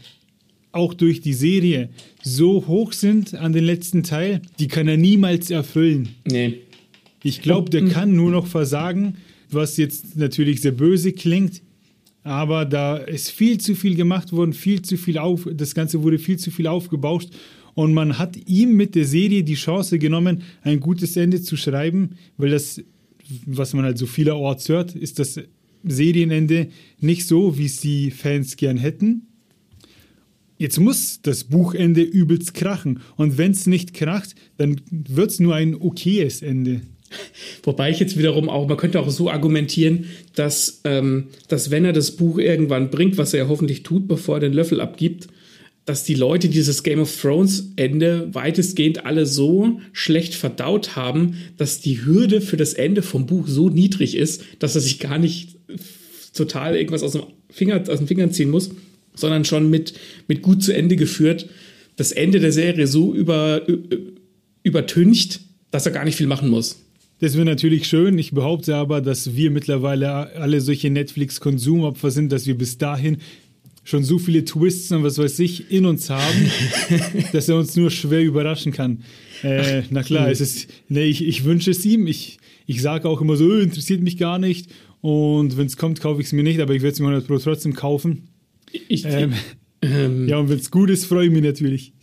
[0.71, 1.89] auch durch die Serie
[2.23, 6.09] so hoch sind an den letzten Teil, die kann er niemals erfüllen.
[6.25, 6.59] Nee.
[7.23, 9.17] Ich glaube, der kann nur noch versagen,
[9.51, 11.61] was jetzt natürlich sehr böse klingt
[12.29, 16.19] aber da ist viel zu viel gemacht worden, viel zu viel auf, das Ganze wurde
[16.19, 17.29] viel zu viel aufgebauscht
[17.73, 22.11] und man hat ihm mit der Serie die Chance genommen, ein gutes Ende zu schreiben,
[22.37, 22.83] weil das,
[23.47, 25.39] was man halt so vielerorts hört, ist das
[25.83, 26.67] Serienende
[26.99, 29.23] nicht so, wie es die Fans gern hätten.
[30.59, 32.99] Jetzt muss das Buchende übelst krachen.
[33.15, 36.81] Und wenn es nicht kracht, dann wird es nur ein okayes Ende.
[37.63, 41.93] Wobei ich jetzt wiederum auch, man könnte auch so argumentieren, dass, ähm, dass wenn er
[41.93, 45.27] das Buch irgendwann bringt, was er ja hoffentlich tut, bevor er den Löffel abgibt,
[45.85, 51.81] dass die Leute dieses Game of Thrones Ende weitestgehend alle so schlecht verdaut haben, dass
[51.81, 55.57] die Hürde für das Ende vom Buch so niedrig ist, dass er sich gar nicht
[56.33, 58.69] total irgendwas aus dem Finger, aus den Fingern ziehen muss,
[59.15, 59.93] sondern schon mit,
[60.27, 61.49] mit gut zu Ende geführt,
[61.95, 63.65] das Ende der Serie so über,
[64.63, 65.41] übertüncht,
[65.71, 66.83] dass er gar nicht viel machen muss.
[67.19, 68.17] Das wäre natürlich schön.
[68.17, 73.17] Ich behaupte aber, dass wir mittlerweile alle solche Netflix-Konsumopfer sind, dass wir bis dahin
[73.83, 76.51] schon so viele Twists und was weiß ich in uns haben,
[77.33, 79.03] dass er uns nur schwer überraschen kann.
[79.41, 82.07] Äh, na klar, es ist, nee, ich, ich wünsche es ihm.
[82.07, 84.69] Ich, ich sage auch immer so, äh, interessiert mich gar nicht.
[85.01, 87.27] Und wenn es kommt, kaufe ich es mir nicht, aber ich werde es mir 100
[87.27, 88.29] Pro trotzdem kaufen.
[88.87, 89.33] Ich, ähm,
[89.81, 91.93] ähm, ja, und wenn es gut ist, freue ich mich natürlich.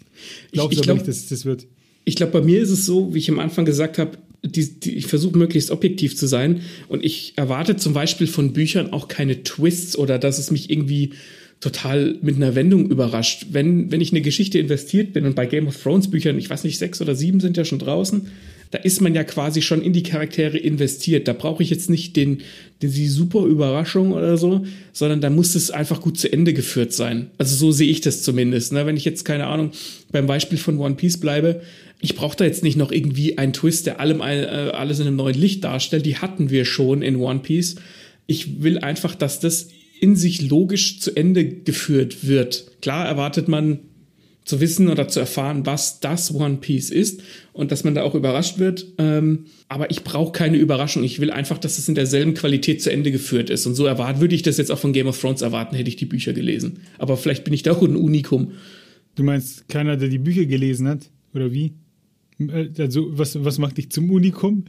[0.53, 1.67] Glaubst ich, ich glaub, nicht, dass es das wird?
[2.05, 4.97] Ich glaube, bei mir ist es so, wie ich am Anfang gesagt habe, die, die,
[4.97, 9.43] ich versuche möglichst objektiv zu sein und ich erwarte zum Beispiel von Büchern auch keine
[9.43, 11.11] Twists oder dass es mich irgendwie
[11.61, 13.47] total mit einer Wendung überrascht.
[13.51, 16.65] Wenn, wenn ich eine Geschichte investiert bin und bei Game of Thrones Büchern, ich weiß
[16.65, 18.29] nicht, sechs oder sieben sind ja schon draußen,
[18.71, 21.29] da ist man ja quasi schon in die Charaktere investiert.
[21.29, 22.43] Da brauche ich jetzt nicht den,
[22.83, 26.93] den, die super Überraschung oder so, sondern da muss es einfach gut zu Ende geführt
[26.93, 27.31] sein.
[27.39, 28.73] Also so sehe ich das zumindest.
[28.73, 28.87] Ne?
[28.87, 29.71] Wenn ich jetzt, keine Ahnung,
[30.11, 31.63] beim Beispiel von One Piece bleibe,
[32.01, 35.17] ich brauche da jetzt nicht noch irgendwie einen Twist, der allem, äh, alles in einem
[35.17, 36.05] neuen Licht darstellt.
[36.05, 37.77] Die hatten wir schon in One Piece.
[38.27, 39.69] Ich will einfach, dass das
[40.01, 42.67] in sich logisch zu Ende geführt wird.
[42.83, 43.81] Klar erwartet man
[44.47, 47.21] zu wissen oder zu erfahren, was das One Piece ist
[47.53, 48.87] und dass man da auch überrascht wird.
[48.97, 51.03] Ähm, aber ich brauche keine Überraschung.
[51.03, 53.67] Ich will einfach, dass es in derselben Qualität zu Ende geführt ist.
[53.67, 55.97] Und so erwarten, würde ich das jetzt auch von Game of Thrones erwarten, hätte ich
[55.97, 56.79] die Bücher gelesen.
[56.97, 58.53] Aber vielleicht bin ich da auch ein Unikum.
[59.17, 61.11] Du meinst keiner, der die Bücher gelesen hat?
[61.35, 61.73] Oder wie?
[62.39, 64.65] Äh, also, was, was macht dich zum Unikum?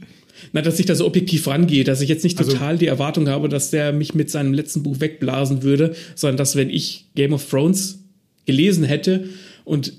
[0.52, 2.86] Na, dass ich da so objektiv rangehe, dass ich jetzt nicht also total also, die
[2.86, 7.06] Erwartung habe, dass der mich mit seinem letzten Buch wegblasen würde, sondern dass, wenn ich
[7.14, 8.04] Game of Thrones
[8.44, 9.28] gelesen hätte
[9.68, 9.92] und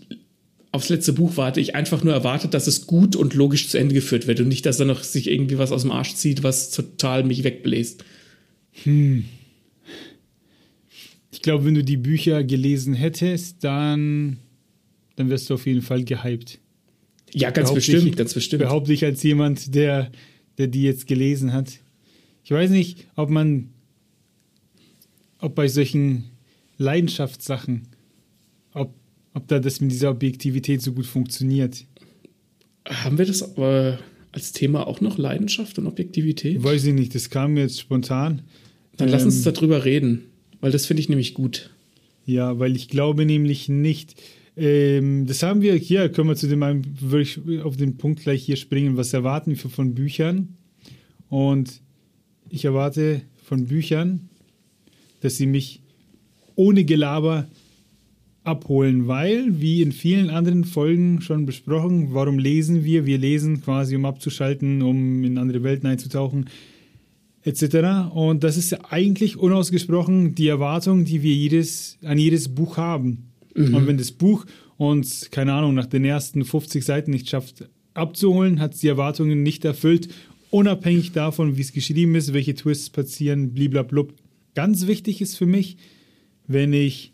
[0.71, 3.93] aufs letzte Buch warte, ich einfach nur erwartet, dass es gut und logisch zu Ende
[3.93, 6.71] geführt wird und nicht, dass er noch sich irgendwie was aus dem Arsch zieht, was
[6.71, 8.03] total mich wegbläst.
[8.83, 9.25] Hm.
[11.31, 14.37] Ich glaube, wenn du die Bücher gelesen hättest, dann,
[15.15, 16.59] dann wärst du auf jeden Fall gehypt.
[17.33, 18.61] Ja, ganz bestimmt, ich, ganz bestimmt.
[18.61, 20.11] Behaupte ich als jemand, der,
[20.57, 21.73] der die jetzt gelesen hat.
[22.43, 23.69] Ich weiß nicht, ob man,
[25.39, 26.25] ob bei solchen
[26.77, 27.87] Leidenschaftssachen,
[29.39, 31.85] ob, da das mit dieser Objektivität so gut funktioniert.
[32.87, 33.99] Haben wir das aber
[34.31, 36.63] als Thema auch noch Leidenschaft und Objektivität?
[36.63, 38.43] Weiß ich nicht, das kam mir jetzt spontan.
[38.97, 40.25] Dann ähm, lass uns ähm, darüber reden,
[40.61, 41.71] weil das finde ich nämlich gut.
[42.25, 44.15] Ja, weil ich glaube nämlich nicht,
[44.55, 46.61] ähm, das haben wir, hier können wir zu dem,
[46.99, 50.57] würde ich auf den Punkt gleich hier springen, was erwarten wir von Büchern?
[51.29, 51.81] Und
[52.49, 54.29] ich erwarte von Büchern,
[55.21, 55.81] dass sie mich
[56.55, 57.47] ohne Gelaber
[58.49, 63.05] abholen, weil, wie in vielen anderen Folgen schon besprochen, warum lesen wir?
[63.05, 66.49] Wir lesen quasi, um abzuschalten, um in andere Welten einzutauchen,
[67.43, 68.11] etc.
[68.13, 73.29] Und das ist eigentlich unausgesprochen die Erwartung, die wir jedes, an jedes Buch haben.
[73.55, 73.75] Mhm.
[73.75, 74.45] Und wenn das Buch
[74.77, 79.43] uns, keine Ahnung, nach den ersten 50 Seiten nicht schafft abzuholen, hat es die Erwartungen
[79.43, 80.09] nicht erfüllt,
[80.51, 84.13] unabhängig davon, wie es geschrieben ist, welche Twists passieren, bliblablub.
[84.55, 85.77] Ganz wichtig ist für mich,
[86.47, 87.13] wenn ich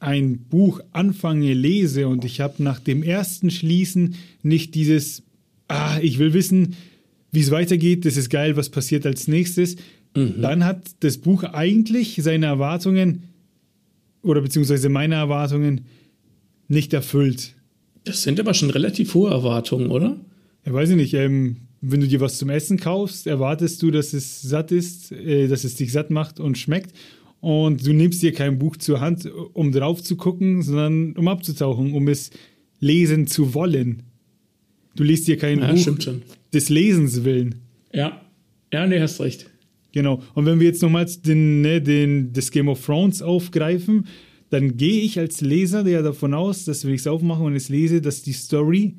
[0.00, 5.22] ein Buch anfange, lese und ich habe nach dem ersten Schließen nicht dieses,
[5.68, 6.74] ah, ich will wissen,
[7.32, 9.76] wie es weitergeht, das ist geil, was passiert als nächstes,
[10.16, 10.40] mhm.
[10.40, 13.24] dann hat das Buch eigentlich seine Erwartungen
[14.22, 15.82] oder beziehungsweise meine Erwartungen
[16.68, 17.54] nicht erfüllt.
[18.04, 20.16] Das sind aber schon relativ hohe Erwartungen, oder?
[20.64, 21.14] Ja, weiß ich nicht.
[21.14, 25.48] Ähm, wenn du dir was zum Essen kaufst, erwartest du, dass es satt ist, äh,
[25.48, 26.94] dass es dich satt macht und schmeckt.
[27.40, 31.94] Und du nimmst dir kein Buch zur Hand, um drauf zu gucken, sondern um abzutauchen,
[31.94, 32.30] um es
[32.80, 34.02] lesen zu wollen.
[34.94, 35.98] Du liest dir kein ja, Buch
[36.52, 37.56] des Lesens willen.
[37.92, 38.20] Ja,
[38.72, 39.48] ja, nee, hast recht.
[39.92, 40.22] Genau.
[40.34, 44.06] Und wenn wir jetzt nochmals den, ne, den, das Game of Thrones aufgreifen,
[44.50, 47.68] dann gehe ich als Leser ja davon aus, dass wenn ich es aufmache und es
[47.68, 48.96] lese, dass die Story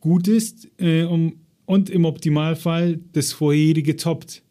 [0.00, 1.34] gut ist äh, um,
[1.66, 4.42] und im Optimalfall das vorherige toppt.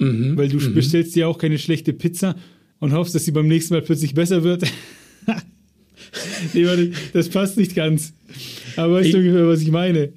[0.00, 0.74] Mhm, Weil du mhm.
[0.74, 2.34] bestellst dir auch keine schlechte Pizza
[2.78, 4.62] und hoffst, dass sie beim nächsten Mal plötzlich besser wird.
[6.54, 8.14] nee, warte, das passt nicht ganz.
[8.76, 10.12] Aber weißt du ungefähr, was ich meine?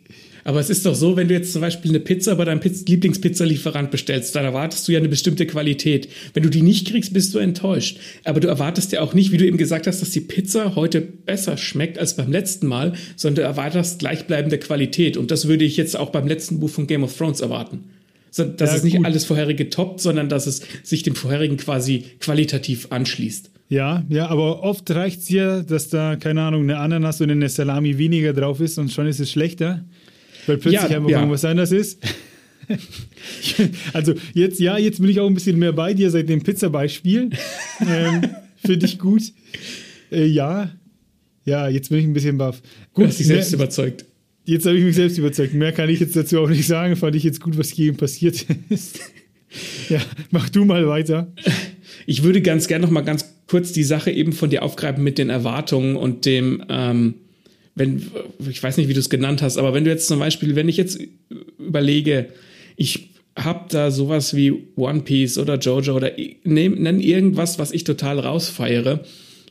[0.46, 2.86] Aber es ist doch so, wenn du jetzt zum Beispiel eine Pizza bei deinem Piz
[2.86, 6.10] Lieblingspizzalieferant bestellst, dann erwartest du ja eine bestimmte Qualität.
[6.34, 7.98] Wenn du die nicht kriegst, bist du enttäuscht.
[8.24, 11.02] Aber du erwartest ja auch nicht, wie du eben gesagt hast, dass die Pizza heute
[11.02, 15.16] besser schmeckt als beim letzten Mal, sondern du erwartest gleichbleibende Qualität.
[15.16, 17.86] Und das würde ich jetzt auch beim letzten Buch von Game of Thrones erwarten.
[18.36, 19.06] So, dass ja, es nicht gut.
[19.06, 23.52] alles vorherige toppt, sondern dass es sich dem vorherigen quasi qualitativ anschließt.
[23.70, 27.48] Ja, ja, aber oft reicht es ja, dass da, keine Ahnung, eine Ananas oder eine
[27.48, 29.86] Salami weniger drauf ist und schon ist es schlechter,
[30.48, 31.20] weil plötzlich ja, einfach ja.
[31.20, 32.02] irgendwas anders ist.
[33.94, 37.30] also jetzt, ja, jetzt bin ich auch ein bisschen mehr bei dir seit dem Pizza-Beispiel.
[37.88, 38.30] ähm,
[38.66, 39.22] Finde ich gut.
[40.12, 40.72] Äh, ja,
[41.46, 42.64] ja, jetzt bin ich ein bisschen baff.
[42.94, 44.06] Gut, du hast dich selbst mehr, überzeugt.
[44.46, 45.54] Jetzt habe ich mich selbst überzeugt.
[45.54, 46.96] Mehr kann ich jetzt dazu auch nicht sagen.
[46.96, 49.00] Fand ich jetzt gut, was hier passiert ist.
[49.90, 50.02] ja,
[50.32, 51.32] mach du mal weiter.
[52.06, 55.18] Ich würde ganz gerne noch mal ganz kurz die Sache eben von dir aufgreifen mit
[55.18, 57.16] den Erwartungen und dem, ähm,
[57.76, 58.04] wenn,
[58.50, 60.70] ich weiß nicht, wie du es genannt hast, aber wenn du jetzt zum Beispiel, wenn
[60.70, 61.00] ich jetzt
[61.58, 62.30] überlege,
[62.76, 66.12] ich habe da sowas wie One Piece oder Jojo oder
[66.44, 69.04] nenn irgendwas, was ich total rausfeiere,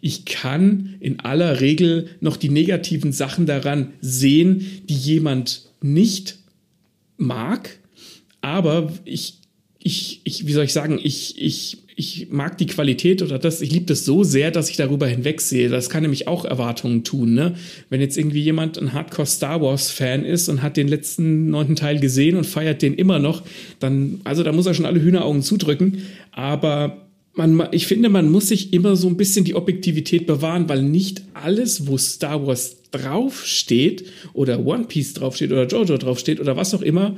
[0.04, 6.38] ich kann in aller Regel noch die negativen Sachen daran sehen, die jemand nicht
[7.16, 7.78] mag,
[8.40, 9.38] aber ich,
[9.78, 13.70] ich, ich, wie soll ich sagen, ich, ich, ich mag die Qualität oder das, ich
[13.70, 15.68] liebe das so sehr, dass ich darüber hinwegsehe.
[15.68, 17.54] Das kann nämlich auch Erwartungen tun, ne?
[17.88, 21.76] Wenn jetzt irgendwie jemand ein Hardcore Star Wars Fan ist und hat den letzten neunten
[21.76, 23.44] Teil gesehen und feiert den immer noch,
[23.78, 28.48] dann, also da muss er schon alle Hühneraugen zudrücken, aber man, ich finde, man muss
[28.48, 34.04] sich immer so ein bisschen die Objektivität bewahren, weil nicht alles, wo Star Wars draufsteht
[34.34, 37.16] oder One Piece draufsteht oder Jojo draufsteht oder was auch immer,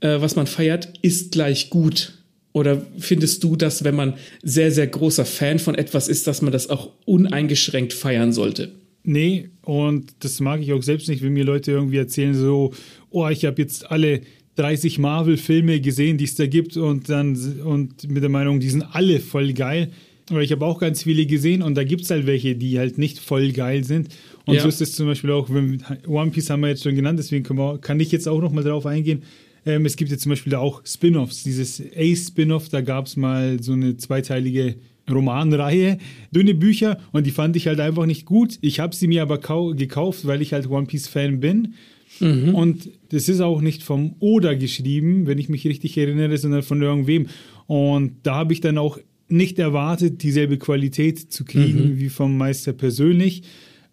[0.00, 2.14] äh, was man feiert, ist gleich gut.
[2.52, 6.52] Oder findest du, dass wenn man sehr, sehr großer Fan von etwas ist, dass man
[6.52, 8.72] das auch uneingeschränkt feiern sollte?
[9.04, 12.72] Nee, und das mag ich auch selbst nicht, wenn mir Leute irgendwie erzählen, so,
[13.10, 14.22] oh, ich habe jetzt alle
[14.56, 18.82] 30 Marvel-Filme gesehen, die es da gibt und dann und mit der Meinung, die sind
[18.92, 19.90] alle voll geil.
[20.30, 22.98] Aber ich habe auch ganz viele gesehen und da gibt es halt welche, die halt
[22.98, 24.08] nicht voll geil sind.
[24.46, 24.62] Und ja.
[24.62, 27.44] so ist es zum Beispiel auch, wenn One Piece haben wir jetzt schon genannt, deswegen
[27.56, 29.22] wir, kann ich jetzt auch noch mal drauf eingehen.
[29.66, 31.42] Ähm, es gibt jetzt zum Beispiel auch Spin-offs.
[31.42, 34.76] Dieses Ace-Spin-off, da gab es mal so eine zweiteilige
[35.10, 35.98] Romanreihe,
[36.30, 38.58] dünne Bücher und die fand ich halt einfach nicht gut.
[38.60, 39.38] Ich habe sie mir aber
[39.74, 41.74] gekauft, weil ich halt One Piece Fan bin
[42.20, 42.54] Mhm.
[42.54, 46.80] Und das ist auch nicht vom Oda geschrieben, wenn ich mich richtig erinnere, sondern von
[46.80, 47.26] irgendwem.
[47.66, 51.98] Und da habe ich dann auch nicht erwartet, dieselbe Qualität zu kriegen mhm.
[51.98, 53.42] wie vom Meister persönlich.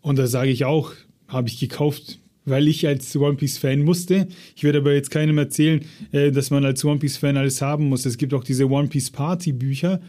[0.02, 0.94] Und da sage ich auch,
[1.28, 4.28] habe ich gekauft, weil ich als One Piece Fan musste.
[4.56, 7.90] Ich werde aber jetzt keinem erzählen, äh, dass man als One Piece Fan alles haben
[7.90, 8.06] muss.
[8.06, 10.02] Es gibt auch diese One Piece Party Bücher.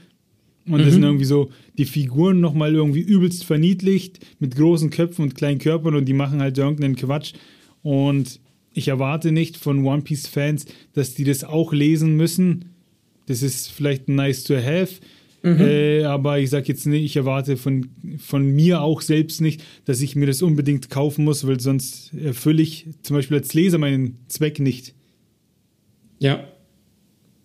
[0.66, 0.84] Und mhm.
[0.84, 5.58] das sind irgendwie so die Figuren nochmal irgendwie übelst verniedlicht mit großen Köpfen und kleinen
[5.58, 7.32] Körpern und die machen halt irgendeinen Quatsch.
[7.88, 8.38] Und
[8.74, 12.66] ich erwarte nicht von One Piece-Fans, dass die das auch lesen müssen.
[13.24, 14.96] Das ist vielleicht nice to have.
[15.42, 15.60] Mhm.
[15.62, 20.02] Äh, aber ich sage jetzt nicht, ich erwarte von, von mir auch selbst nicht, dass
[20.02, 24.18] ich mir das unbedingt kaufen muss, weil sonst erfülle ich zum Beispiel als Leser meinen
[24.28, 24.92] Zweck nicht.
[26.18, 26.44] Ja.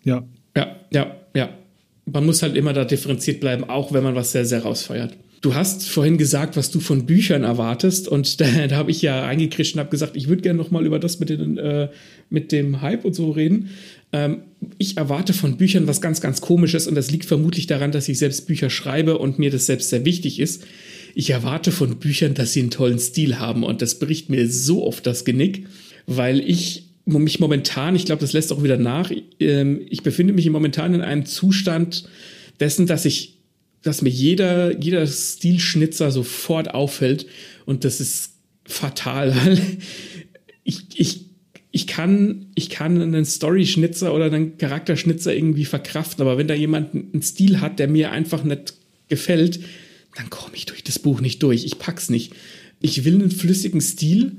[0.04, 0.28] Ja.
[0.58, 1.58] Ja, ja, ja.
[2.06, 5.16] Man muss halt immer da differenziert bleiben, auch wenn man was sehr, sehr rausfeiert.
[5.44, 9.26] Du hast vorhin gesagt, was du von Büchern erwartest und da, da habe ich ja
[9.26, 11.90] eingekrischt und habe gesagt, ich würde gerne noch mal über das mit, den, äh,
[12.30, 13.70] mit dem Hype und so reden.
[14.14, 14.44] Ähm,
[14.78, 18.20] ich erwarte von Büchern was ganz, ganz Komisches und das liegt vermutlich daran, dass ich
[18.20, 20.64] selbst Bücher schreibe und mir das selbst sehr wichtig ist.
[21.14, 24.86] Ich erwarte von Büchern, dass sie einen tollen Stil haben und das bricht mir so
[24.88, 25.68] oft das Genick,
[26.08, 30.50] weil ich mich momentan, ich glaube, das lässt auch wieder nach, ähm, ich befinde mich
[30.50, 32.06] momentan in einem Zustand
[32.62, 33.33] dessen, dass ich
[33.84, 37.28] dass mir jeder, jeder Stilschnitzer sofort auffällt.
[37.66, 38.32] Und das ist
[38.66, 39.60] fatal, weil
[40.64, 41.26] ich, ich,
[41.72, 46.94] ich kann, ich kann einen Story-Schnitzer oder einen Charakterschnitzer irgendwie verkraften, aber wenn da jemand
[46.94, 48.74] einen Stil hat, der mir einfach nicht
[49.10, 49.60] gefällt,
[50.16, 51.66] dann komme ich durch das Buch nicht durch.
[51.66, 52.34] Ich pack's nicht.
[52.80, 54.34] Ich will einen flüssigen Stil,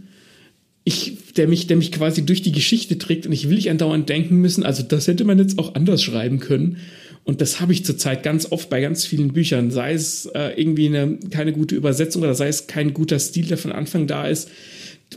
[0.84, 4.08] ich, der mich, der mich quasi durch die Geschichte trägt und ich will nicht andauernd
[4.08, 6.76] denken müssen, also das hätte man jetzt auch anders schreiben können.
[7.24, 10.86] Und das habe ich zurzeit ganz oft bei ganz vielen Büchern, sei es äh, irgendwie
[10.86, 14.50] eine, keine gute Übersetzung oder sei es kein guter Stil, der von Anfang da ist.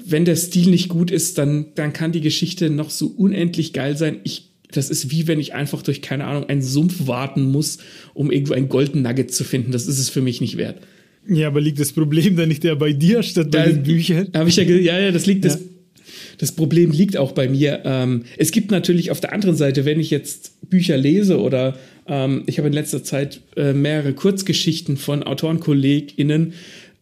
[0.06, 3.98] Wenn der Stil nicht gut ist, dann, dann kann die Geschichte noch so unendlich geil
[3.98, 4.20] sein.
[4.24, 7.80] Ich, das ist wie wenn ich einfach durch, keine Ahnung, einen Sumpf warten muss,
[8.14, 9.74] um irgendwo ein Golden Nugget zu finden.
[9.74, 10.80] Das ist es für mich nicht wert.
[11.28, 14.30] Ja, aber liegt das Problem dann nicht eher bei dir statt bei da, den Büchern?
[14.34, 15.52] Hab ich ja, ja, ja, das liegt, ja.
[15.52, 15.60] das
[16.38, 17.82] das Problem liegt auch bei mir.
[17.86, 22.44] Ähm, es gibt natürlich auf der anderen Seite, wenn ich jetzt Bücher lese oder ähm,
[22.46, 26.54] ich habe in letzter Zeit äh, mehrere Kurzgeschichten von AutorenkollegInnen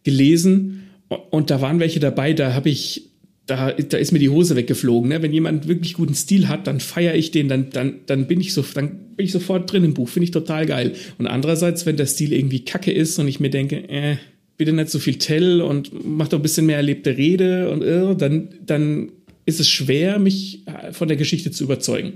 [0.04, 0.84] gelesen
[1.30, 3.10] und da waren welche dabei, da habe ich
[3.46, 5.08] da, da ist mir die Hose weggeflogen.
[5.08, 5.22] Ne?
[5.22, 8.52] Wenn jemand wirklich guten Stil hat, dann feiere ich den, dann, dann, dann, bin ich
[8.52, 10.94] so, dann bin ich sofort drin im Buch, finde ich total geil.
[11.18, 14.16] Und andererseits, wenn der Stil irgendwie kacke ist und ich mir denke, äh,
[14.56, 18.16] bitte nicht so viel Tell und mach doch ein bisschen mehr erlebte Rede und äh,
[18.16, 19.12] dann, dann
[19.46, 22.14] ist es schwer, mich äh, von der Geschichte zu überzeugen.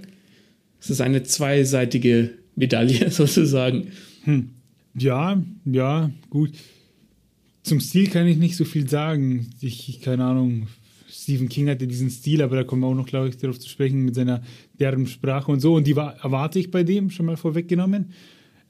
[0.80, 3.88] Es ist eine zweiseitige Medaille sozusagen.
[4.24, 4.50] Hm.
[4.94, 6.50] Ja, ja, gut.
[7.62, 9.50] Zum Stil kann ich nicht so viel sagen.
[9.60, 10.66] Ich, keine Ahnung,
[11.08, 13.68] Stephen King hatte diesen Stil, aber da kommen wir auch noch, glaube ich, darauf zu
[13.68, 14.42] sprechen mit seiner
[14.78, 15.74] derben Sprache und so.
[15.74, 18.12] Und die war, erwarte ich bei dem schon mal vorweggenommen.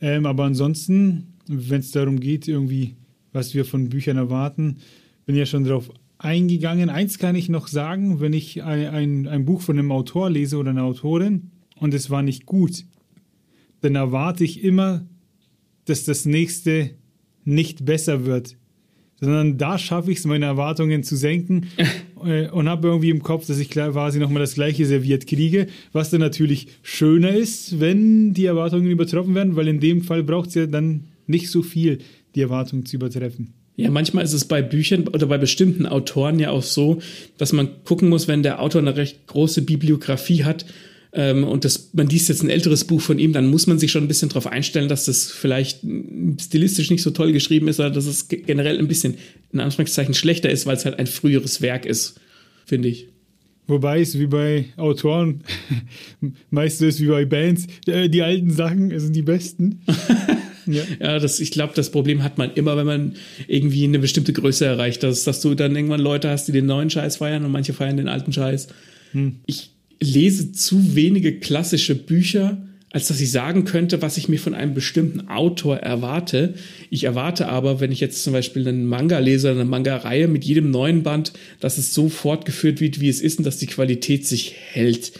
[0.00, 2.96] Ähm, aber ansonsten, wenn es darum geht, irgendwie,
[3.32, 4.78] was wir von Büchern erwarten,
[5.24, 5.90] bin ich ja schon darauf
[6.20, 6.90] eingegangen.
[6.90, 10.56] Eins kann ich noch sagen, wenn ich ein, ein, ein Buch von einem Autor lese
[10.56, 12.84] oder einer Autorin und es war nicht gut,
[13.80, 15.06] dann erwarte ich immer,
[15.86, 16.90] dass das nächste
[17.44, 18.56] nicht besser wird
[19.20, 21.66] sondern da schaffe ich es, meine Erwartungen zu senken
[22.24, 26.10] äh, und habe irgendwie im Kopf, dass ich quasi nochmal das gleiche serviert kriege, was
[26.10, 30.54] dann natürlich schöner ist, wenn die Erwartungen übertroffen werden, weil in dem Fall braucht es
[30.54, 31.98] ja dann nicht so viel,
[32.34, 33.52] die Erwartungen zu übertreffen.
[33.80, 37.00] Ja, manchmal ist es bei Büchern oder bei bestimmten Autoren ja auch so,
[37.38, 40.66] dass man gucken muss, wenn der Autor eine recht große Bibliografie hat
[41.12, 43.90] ähm, und das, man liest jetzt ein älteres Buch von ihm, dann muss man sich
[43.90, 45.80] schon ein bisschen darauf einstellen, dass das vielleicht
[46.40, 49.14] stilistisch nicht so toll geschrieben ist oder dass es generell ein bisschen
[49.52, 52.20] in Anführungszeichen schlechter ist, weil es halt ein früheres Werk ist,
[52.64, 53.08] finde ich.
[53.66, 55.42] Wobei es wie bei Autoren,
[56.50, 59.80] meistens wie bei Bands, äh, die alten Sachen sind die besten.
[60.72, 63.12] ja, ja das, ich glaube, das Problem hat man immer, wenn man
[63.48, 66.90] irgendwie eine bestimmte Größe erreicht, dass, dass du dann irgendwann Leute hast, die den neuen
[66.90, 68.68] Scheiß feiern und manche feiern den alten Scheiß.
[69.12, 69.36] Hm.
[69.46, 72.58] Ich lese zu wenige klassische Bücher,
[72.92, 76.54] als dass ich sagen könnte, was ich mir von einem bestimmten Autor erwarte.
[76.90, 80.70] Ich erwarte aber, wenn ich jetzt zum Beispiel einen Manga lese, eine Manga-Reihe mit jedem
[80.70, 84.54] neuen Band, dass es so fortgeführt wird, wie es ist und dass die Qualität sich
[84.72, 85.12] hält.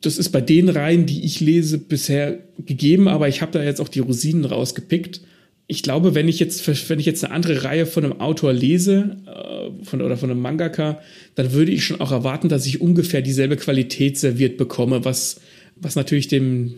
[0.00, 3.80] Das ist bei den Reihen, die ich lese, bisher gegeben, aber ich habe da jetzt
[3.80, 5.20] auch die Rosinen rausgepickt.
[5.66, 9.16] Ich glaube, wenn ich jetzt, wenn ich jetzt eine andere Reihe von einem Autor lese,
[9.26, 11.00] äh, von, oder von einem Mangaka,
[11.34, 15.40] dann würde ich schon auch erwarten, dass ich ungefähr dieselbe Qualität serviert bekomme, was,
[15.76, 16.74] was natürlich dem,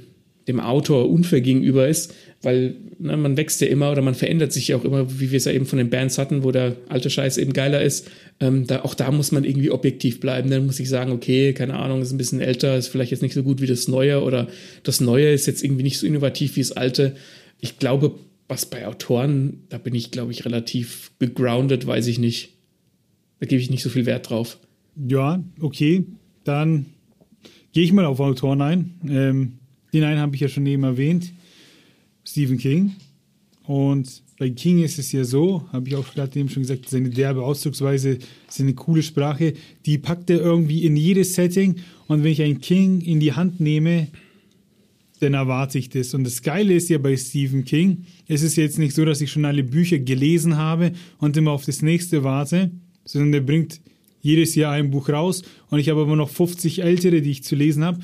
[0.50, 4.68] dem Autor unfair gegenüber ist, weil ne, man wächst ja immer oder man verändert sich
[4.68, 7.10] ja auch immer, wie wir es ja eben von den Bands hatten, wo der alte
[7.10, 8.10] Scheiß eben geiler ist.
[8.40, 10.50] Ähm, da, auch da muss man irgendwie objektiv bleiben.
[10.50, 13.34] Dann muss ich sagen, okay, keine Ahnung, ist ein bisschen älter, ist vielleicht jetzt nicht
[13.34, 14.48] so gut wie das Neue oder
[14.82, 17.16] das Neue ist jetzt irgendwie nicht so innovativ wie das Alte.
[17.60, 18.14] Ich glaube,
[18.48, 22.54] was bei Autoren, da bin ich, glaube ich, relativ gegroundet, weiß ich nicht.
[23.38, 24.58] Da gebe ich nicht so viel Wert drauf.
[24.96, 26.04] Ja, okay.
[26.44, 26.86] Dann
[27.72, 28.94] gehe ich mal auf Autoren ein.
[29.08, 29.52] Ähm,
[29.92, 31.32] den einen habe ich ja schon eben erwähnt.
[32.24, 32.92] Stephen King.
[33.64, 37.10] Und bei King ist es ja so, habe ich auch gerade eben schon gesagt, seine
[37.10, 39.52] derbe Ausdrucksweise, seine coole Sprache,
[39.84, 41.76] die packt er irgendwie in jedes Setting.
[42.08, 44.08] Und wenn ich einen King in die Hand nehme,
[45.20, 46.14] dann erwarte ich das.
[46.14, 49.30] Und das Geile ist ja bei Stephen King, es ist jetzt nicht so, dass ich
[49.30, 52.70] schon alle Bücher gelesen habe und immer auf das nächste warte,
[53.04, 53.80] sondern er bringt
[54.22, 57.56] jedes Jahr ein Buch raus und ich habe aber noch 50 ältere, die ich zu
[57.56, 58.00] lesen habe.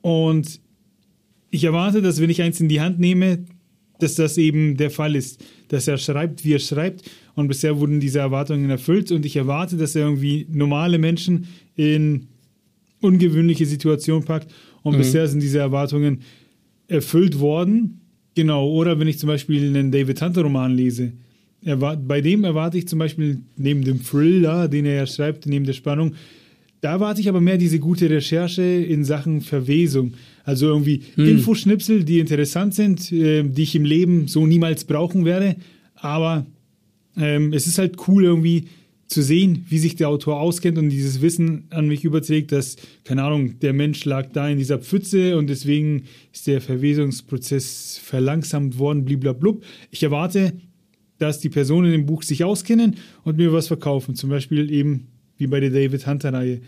[0.00, 0.60] Und
[1.50, 3.44] ich erwarte, dass wenn ich eins in die Hand nehme,
[3.98, 7.10] dass das eben der Fall ist, dass er schreibt, wie er schreibt.
[7.34, 12.28] Und bisher wurden diese Erwartungen erfüllt und ich erwarte, dass er irgendwie normale Menschen in
[13.00, 14.98] ungewöhnliche Situationen packt und mhm.
[14.98, 16.20] bisher sind diese Erwartungen
[16.88, 18.00] erfüllt worden.
[18.34, 21.12] Genau, oder wenn ich zum Beispiel einen David Hunter-Roman lese,
[21.62, 25.72] bei dem erwarte ich zum Beispiel neben dem Thriller, den er ja schreibt, neben der
[25.72, 26.14] Spannung,
[26.80, 30.14] da erwarte ich aber mehr diese gute Recherche in Sachen Verwesung.
[30.44, 31.28] Also irgendwie hm.
[31.28, 35.56] Infoschnipsel, die interessant sind, äh, die ich im Leben so niemals brauchen werde.
[35.94, 36.46] Aber
[37.16, 38.68] ähm, es ist halt cool irgendwie
[39.08, 43.24] zu sehen, wie sich der Autor auskennt und dieses Wissen an mich überträgt, dass, keine
[43.24, 49.06] Ahnung, der Mensch lag da in dieser Pfütze und deswegen ist der Verwesungsprozess verlangsamt worden,
[49.06, 49.64] bliblablub.
[49.90, 50.52] Ich erwarte,
[51.16, 55.46] dass die Personen dem Buch sich auskennen und mir was verkaufen, zum Beispiel eben wie
[55.46, 56.60] bei der David Hunter-Reihe.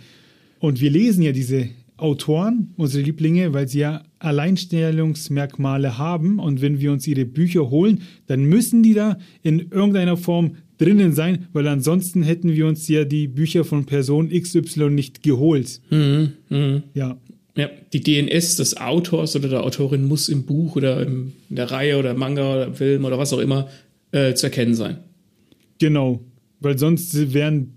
[0.58, 1.68] Und wir lesen ja diese
[2.00, 8.02] Autoren, unsere Lieblinge, weil sie ja Alleinstellungsmerkmale haben und wenn wir uns ihre Bücher holen,
[8.26, 13.04] dann müssen die da in irgendeiner Form drinnen sein, weil ansonsten hätten wir uns ja
[13.04, 15.80] die Bücher von Person XY nicht geholt.
[15.90, 16.82] Mhm, mh.
[16.94, 17.18] Ja.
[17.56, 21.98] Ja, die DNS des Autors oder der Autorin muss im Buch oder in der Reihe
[21.98, 23.68] oder Manga oder Film oder was auch immer
[24.12, 24.98] äh, zu erkennen sein.
[25.78, 26.20] Genau,
[26.60, 27.72] weil sonst wären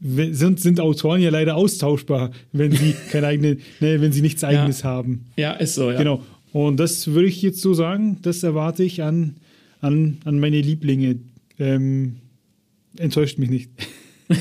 [0.00, 4.82] sonst sind Autoren ja leider austauschbar, wenn sie keine eigene, ne, wenn sie nichts eigenes
[4.82, 4.90] ja.
[4.90, 5.26] haben.
[5.36, 5.98] Ja, ist so, ja.
[5.98, 6.22] Genau.
[6.52, 9.36] Und das würde ich jetzt so sagen, das erwarte ich an,
[9.80, 11.16] an, an meine Lieblinge,
[11.58, 12.16] ähm,
[12.96, 13.70] enttäuscht mich nicht.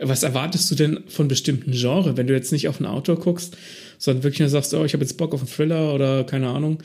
[0.00, 3.56] Was erwartest du denn von bestimmten Genre, wenn du jetzt nicht auf ein Autor guckst,
[3.98, 6.78] sondern wirklich nur sagst, oh, ich habe jetzt Bock auf einen Thriller oder keine Ahnung.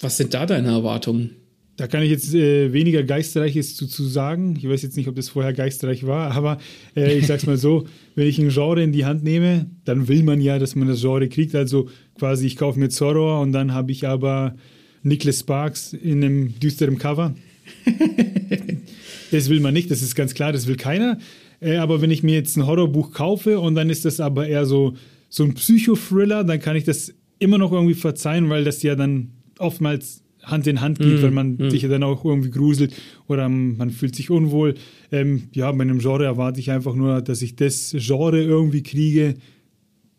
[0.00, 1.30] Was sind da deine Erwartungen?
[1.76, 4.56] Da kann ich jetzt äh, weniger Geistreiches zu, zu sagen.
[4.56, 6.58] Ich weiß jetzt nicht, ob das vorher geistreich war, aber
[6.96, 10.22] äh, ich sag's mal so, wenn ich ein Genre in die Hand nehme, dann will
[10.22, 11.54] man ja, dass man das Genre kriegt.
[11.54, 14.56] Also quasi, ich kaufe mir Zorro und dann habe ich aber
[15.02, 17.34] Nicholas Sparks in einem düsteren Cover.
[19.30, 21.18] das will man nicht, das ist ganz klar, das will keiner.
[21.60, 24.64] Äh, aber wenn ich mir jetzt ein Horrorbuch kaufe und dann ist das aber eher
[24.64, 24.94] so,
[25.28, 29.32] so ein Psychothriller, dann kann ich das immer noch irgendwie verzeihen, weil das ja dann
[29.58, 31.70] oftmals Hand in Hand geht, mm, weil man mm.
[31.70, 32.94] sich ja dann auch irgendwie gruselt
[33.26, 34.74] oder man fühlt sich unwohl.
[35.12, 39.34] Ähm, ja, bei einem Genre erwarte ich einfach nur, dass ich das Genre irgendwie kriege,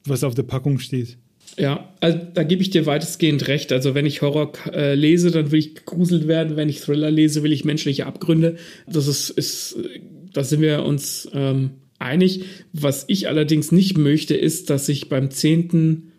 [0.06, 1.18] was auf der Packung steht.
[1.58, 3.72] Ja, also da gebe ich dir weitestgehend recht.
[3.72, 6.58] Also wenn ich Horror äh, lese, dann will ich gegruselt werden.
[6.58, 8.58] Wenn ich Thriller lese, will ich menschliche Abgründe.
[8.86, 9.78] Das ist, ist
[10.34, 12.44] da sind wir uns ähm, einig.
[12.74, 16.12] Was ich allerdings nicht möchte, ist, dass ich beim zehnten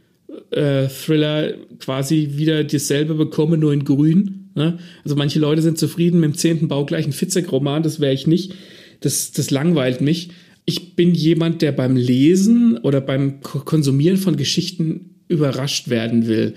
[0.50, 4.50] äh, Thriller quasi wieder dasselbe bekomme, nur in grün.
[4.54, 4.78] Ne?
[5.04, 8.54] Also manche Leute sind zufrieden mit dem zehnten baugleichen Fitzek-Roman, das wäre ich nicht.
[9.00, 10.30] Das, das langweilt mich.
[10.64, 16.54] Ich bin jemand, der beim Lesen oder beim Konsumieren von Geschichten überrascht werden will.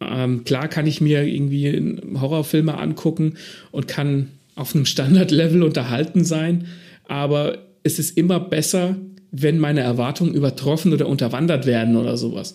[0.00, 3.34] Ähm, klar kann ich mir irgendwie Horrorfilme angucken
[3.70, 6.66] und kann auf einem Standardlevel unterhalten sein,
[7.06, 8.96] aber es ist immer besser,
[9.36, 12.54] wenn meine Erwartungen übertroffen oder unterwandert werden oder sowas.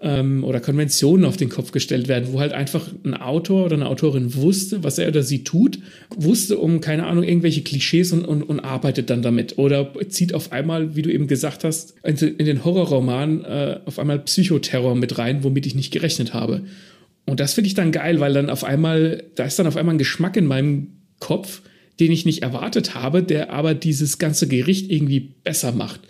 [0.00, 3.86] Ähm, oder Konventionen auf den Kopf gestellt werden, wo halt einfach ein Autor oder eine
[3.86, 5.78] Autorin wusste, was er oder sie tut,
[6.14, 9.58] wusste um, keine Ahnung, irgendwelche Klischees und, und, und arbeitet dann damit.
[9.58, 13.98] Oder zieht auf einmal, wie du eben gesagt hast, in, in den Horrorroman äh, auf
[13.98, 16.62] einmal Psychoterror mit rein, womit ich nicht gerechnet habe.
[17.26, 19.94] Und das finde ich dann geil, weil dann auf einmal, da ist dann auf einmal
[19.94, 20.88] ein Geschmack in meinem
[21.20, 21.62] Kopf,
[22.00, 26.00] den ich nicht erwartet habe, der aber dieses ganze Gericht irgendwie besser macht.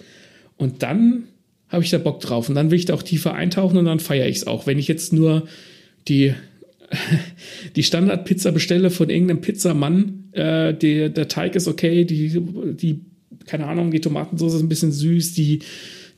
[0.56, 1.24] Und dann
[1.68, 2.48] habe ich da Bock drauf.
[2.48, 4.66] Und dann will ich da auch tiefer eintauchen und dann feiere ich es auch.
[4.66, 5.46] Wenn ich jetzt nur
[6.08, 6.32] die,
[7.76, 12.40] die Standardpizza bestelle von irgendeinem Pizzamann, äh, die, der Teig ist okay, die,
[12.74, 13.00] die,
[13.46, 15.60] keine Ahnung, die Tomatensauce ist ein bisschen süß, die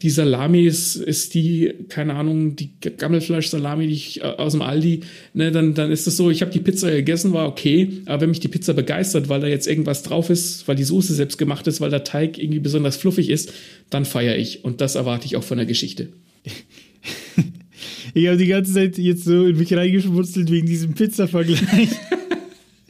[0.03, 5.01] die Salami ist, ist die, keine Ahnung, die Gammelfleisch-Salami, die ich äh, aus dem Aldi,
[5.33, 8.31] ne, dann, dann ist es so, ich habe die Pizza gegessen, war okay, aber wenn
[8.31, 11.67] mich die Pizza begeistert, weil da jetzt irgendwas drauf ist, weil die Soße selbst gemacht
[11.67, 13.53] ist, weil der Teig irgendwie besonders fluffig ist,
[13.89, 14.65] dann feiere ich.
[14.65, 16.09] Und das erwarte ich auch von der Geschichte.
[18.15, 21.89] ich habe die ganze Zeit jetzt so in mich reingeschmutzelt wegen diesem Pizza-Vergleich.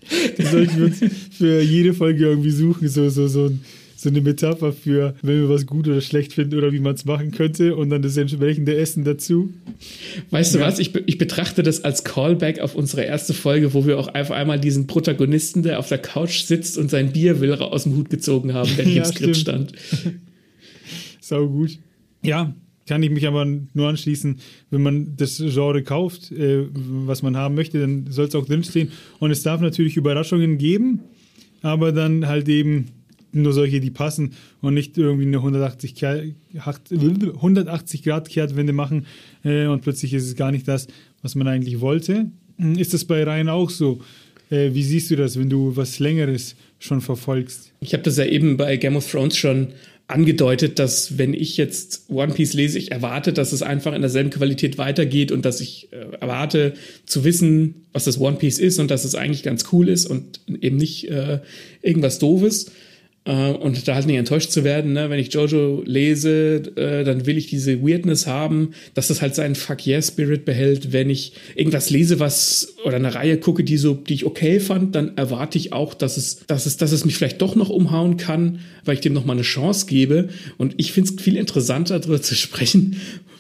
[0.37, 1.01] das sollten wir uns
[1.37, 3.61] für jede Folge irgendwie suchen, so, so, so ein
[3.97, 7.07] so eine Metapher für, wenn wir was gut oder schlecht finden oder wie man es
[7.07, 9.55] machen könnte und dann das entsprechende Essen dazu.
[10.31, 10.61] Weißt ja.
[10.61, 10.79] du was?
[10.79, 14.61] Ich, ich betrachte das als Callback auf unsere erste Folge, wo wir auch einfach einmal
[14.61, 18.53] diesen Protagonisten, der auf der Couch sitzt und sein Bier will, aus dem Hut gezogen
[18.53, 19.73] haben, der ja, im Skript stand.
[21.21, 21.79] Sau gut.
[22.23, 22.55] Ja,
[22.87, 24.39] kann ich mich aber nur anschließen,
[24.71, 28.93] wenn man das Genre kauft, äh, was man haben möchte, dann soll es auch drinstehen.
[29.19, 31.01] Und es darf natürlich Überraschungen geben,
[31.63, 32.89] aber dann halt eben
[33.33, 36.03] nur solche, die passen und nicht irgendwie eine 180,
[36.55, 39.07] 180 Grad Kehrtwende machen
[39.45, 40.87] äh, und plötzlich ist es gar nicht das,
[41.23, 42.31] was man eigentlich wollte.
[42.59, 44.01] Ist das bei Ryan auch so?
[44.51, 47.73] Äh, wie siehst du das, wenn du was Längeres schon verfolgst?
[47.81, 49.69] Ich habe das ja eben bei Game of Thrones schon
[50.09, 54.31] angedeutet, dass wenn ich jetzt One Piece lese, ich erwarte, dass es einfach in derselben
[54.31, 56.75] Qualität weitergeht und dass ich äh, erwarte
[57.07, 60.41] zu wissen, was das One Piece ist und dass es eigentlich ganz cool ist und
[60.61, 61.41] eben nicht äh,
[61.83, 62.71] irgendwas Doofes.
[63.27, 65.11] Äh, und da halt nicht enttäuscht zu werden, ne?
[65.11, 69.57] wenn ich Jojo lese, äh, dann will ich diese Weirdness haben, dass das halt seinen
[69.57, 70.93] Fuck Yeah Spirit behält.
[70.93, 74.95] Wenn ich irgendwas lese, was oder eine Reihe gucke, die so, die ich okay fand,
[74.95, 78.17] dann erwarte ich auch, dass es, dass es, dass es mich vielleicht doch noch umhauen
[78.17, 80.29] kann, weil ich dem noch mal eine Chance gebe.
[80.57, 82.97] Und ich finde es viel interessanter, darüber zu sprechen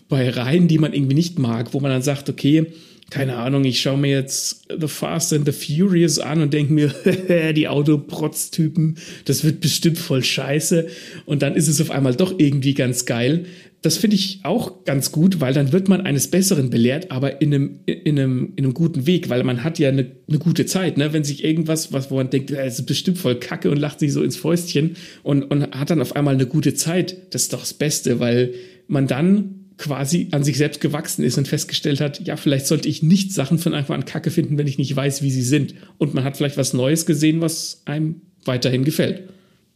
[0.08, 2.66] bei Reihen, die man irgendwie nicht mag, wo man dann sagt, okay,
[3.10, 7.52] keine Ahnung, ich schaue mir jetzt The Fast and the Furious an und denke mir,
[7.52, 10.88] die Autoprotz-Typen, das wird bestimmt voll scheiße.
[11.24, 13.46] Und dann ist es auf einmal doch irgendwie ganz geil.
[13.82, 17.54] Das finde ich auch ganz gut, weil dann wird man eines Besseren belehrt, aber in
[17.54, 20.96] einem, in einem, in einem guten Weg, weil man hat ja eine, eine gute Zeit,
[20.96, 21.12] ne?
[21.12, 24.12] Wenn sich irgendwas, was, wo man denkt, das ist bestimmt voll kacke und lacht sich
[24.12, 27.60] so ins Fäustchen und, und hat dann auf einmal eine gute Zeit, das ist doch
[27.60, 28.54] das Beste, weil
[28.88, 33.02] man dann quasi an sich selbst gewachsen ist und festgestellt hat, ja, vielleicht sollte ich
[33.02, 35.74] nicht Sachen von Anfang an kacke finden, wenn ich nicht weiß, wie sie sind.
[35.98, 39.28] Und man hat vielleicht was Neues gesehen, was einem weiterhin gefällt.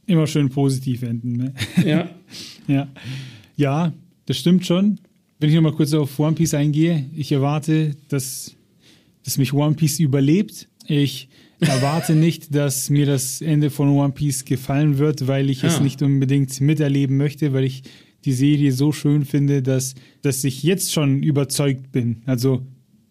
[0.07, 1.33] Immer schön positiv enden.
[1.33, 1.55] Ne?
[1.85, 2.11] Ja.
[2.67, 2.89] ja.
[3.57, 3.93] Ja,
[4.27, 4.99] das stimmt schon.
[5.39, 8.55] Wenn ich nochmal kurz auf One Piece eingehe, ich erwarte, dass,
[9.25, 10.67] dass mich One Piece überlebt.
[10.87, 11.29] Ich
[11.61, 15.67] erwarte nicht, dass mir das Ende von One Piece gefallen wird, weil ich ah.
[15.67, 17.83] es nicht unbedingt miterleben möchte, weil ich
[18.25, 22.23] die Serie so schön finde, dass, dass ich jetzt schon überzeugt bin.
[22.27, 22.63] Also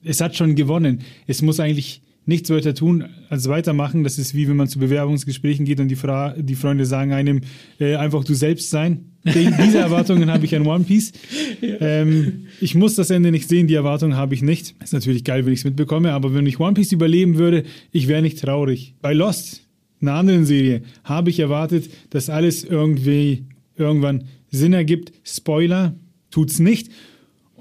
[0.03, 1.01] es hat schon gewonnen.
[1.27, 4.03] Es muss eigentlich nichts weiter tun als weitermachen.
[4.03, 7.41] Das ist wie wenn man zu Bewerbungsgesprächen geht und die, Fra die Freunde sagen einem
[7.79, 9.05] äh, einfach du selbst sein.
[9.25, 11.11] Diese Erwartungen habe ich an One Piece.
[11.59, 11.75] Ja.
[11.81, 14.75] Ähm, ich muss das Ende nicht sehen, die Erwartungen habe ich nicht.
[14.81, 18.07] Ist natürlich geil, wenn ich es mitbekomme, aber wenn ich One Piece überleben würde, ich
[18.07, 18.93] wäre nicht traurig.
[19.01, 19.63] Bei Lost,
[20.01, 23.43] einer anderen Serie, habe ich erwartet, dass alles irgendwie
[23.75, 25.11] irgendwann Sinn ergibt.
[25.23, 25.95] Spoiler,
[26.31, 26.89] tut's nicht.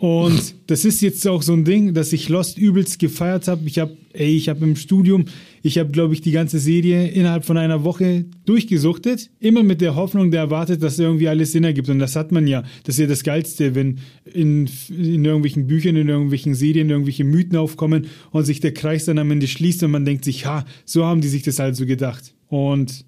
[0.01, 3.63] Und das ist jetzt auch so ein Ding, dass ich Lost übelst gefeiert habe.
[3.67, 5.25] Ich habe, ey, ich habe im Studium,
[5.63, 9.31] ich habe, glaube ich, die ganze Serie innerhalb von einer Woche durchgesuchtet.
[9.41, 11.89] Immer mit der Hoffnung, der erwartet, dass irgendwie alles Sinn ergibt.
[11.89, 12.63] Und das hat man ja.
[12.85, 13.99] Das ist ja das Geilste, wenn
[14.33, 19.19] in, in irgendwelchen Büchern, in irgendwelchen Serien irgendwelche Mythen aufkommen und sich der Kreis dann
[19.19, 21.87] am Ende schließt und man denkt sich, ha, so haben die sich das halt so
[21.87, 22.35] gedacht.
[22.47, 23.05] Und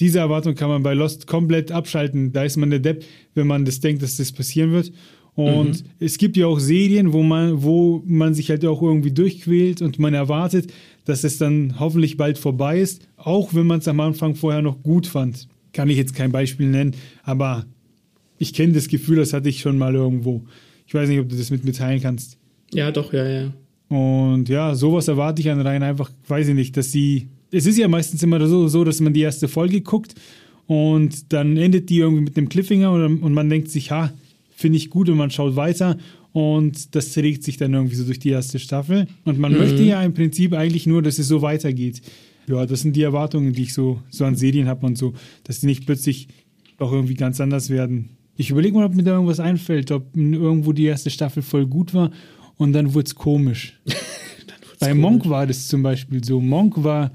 [0.00, 2.32] diese Erwartung kann man bei Lost komplett abschalten.
[2.32, 4.92] Da ist man der Depp, wenn man das denkt, dass das passieren wird.
[5.34, 5.90] Und mhm.
[6.00, 9.98] es gibt ja auch Serien, wo man, wo man sich halt auch irgendwie durchquält und
[10.00, 10.72] man erwartet,
[11.04, 14.82] dass es dann hoffentlich bald vorbei ist, auch wenn man es am Anfang vorher noch
[14.82, 15.46] gut fand.
[15.72, 17.66] Kann ich jetzt kein Beispiel nennen, aber
[18.38, 20.42] ich kenne das Gefühl, das hatte ich schon mal irgendwo.
[20.86, 22.36] Ich weiß nicht, ob du das mit mir teilen kannst.
[22.72, 23.52] Ja, doch, ja, ja.
[23.88, 27.28] Und ja, sowas erwarte ich an Rhein einfach, weiß ich nicht, dass sie.
[27.50, 30.14] Es ist ja meistens immer so, so, dass man die erste Folge guckt
[30.66, 34.12] und dann endet die irgendwie mit einem Cliffhanger und, und man denkt sich, ha,
[34.50, 35.96] finde ich gut und man schaut weiter
[36.32, 39.06] und das trägt sich dann irgendwie so durch die erste Staffel.
[39.24, 39.58] Und man mhm.
[39.58, 42.02] möchte ja im Prinzip eigentlich nur, dass es so weitergeht.
[42.46, 45.60] Ja, das sind die Erwartungen, die ich so, so an Serien habe und so, dass
[45.60, 46.28] die nicht plötzlich
[46.78, 48.10] auch irgendwie ganz anders werden.
[48.36, 51.92] Ich überlege mal, ob mir da irgendwas einfällt, ob irgendwo die erste Staffel voll gut
[51.92, 52.10] war
[52.56, 53.78] und dann wurde es komisch.
[54.80, 54.94] Bei.
[54.94, 56.40] Monk war das zum Beispiel so.
[56.40, 57.10] Monk war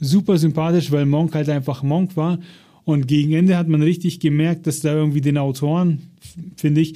[0.00, 2.38] super sympathisch, weil Monk halt einfach Monk war
[2.86, 6.02] und gegen Ende hat man richtig gemerkt, dass da irgendwie den Autoren,
[6.56, 6.94] finde ich,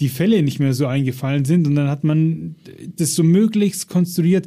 [0.00, 1.66] die Fälle nicht mehr so eingefallen sind.
[1.66, 2.54] Und dann hat man
[2.96, 4.46] das so möglichst konstruiert,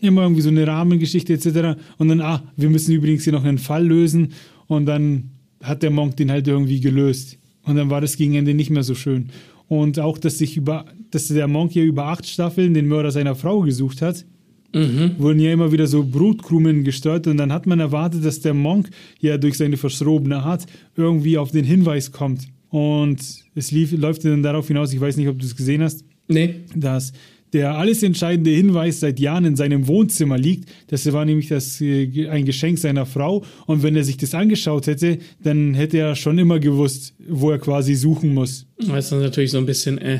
[0.00, 1.80] immer irgendwie so eine Rahmengeschichte etc.
[1.98, 4.32] Und dann, ah, wir müssen übrigens hier noch einen Fall lösen.
[4.66, 5.30] Und dann
[5.62, 7.38] hat der Monk den halt irgendwie gelöst.
[7.62, 9.28] Und dann war das gegen Ende nicht mehr so schön.
[9.68, 13.36] Und auch, dass sich über, dass der Monk hier über acht Staffeln den Mörder seiner
[13.36, 14.24] Frau gesucht hat
[14.72, 15.12] mhm.
[15.18, 18.90] wurden ja immer wieder so Brutkrumen gesteuert und dann hat man erwartet, dass der Monk
[19.20, 22.42] ja durch seine verschrobene Art irgendwie auf den Hinweis kommt.
[22.68, 23.18] Und
[23.54, 26.56] es lief, läuft dann darauf hinaus, ich weiß nicht, ob du es gesehen hast, nee.
[26.74, 27.12] dass
[27.52, 30.68] der alles entscheidende Hinweis seit Jahren in seinem Wohnzimmer liegt.
[30.88, 33.44] Das war nämlich das, äh, ein Geschenk seiner Frau.
[33.66, 37.58] Und wenn er sich das angeschaut hätte, dann hätte er schon immer gewusst, wo er
[37.58, 38.66] quasi suchen muss.
[38.78, 40.18] Das ist natürlich so ein bisschen, äh.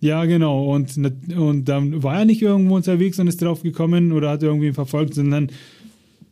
[0.00, 0.74] Ja, genau.
[0.74, 0.96] Und,
[1.36, 5.14] und dann war er nicht irgendwo unterwegs und ist drauf gekommen oder hat irgendwen verfolgt,
[5.14, 5.50] sondern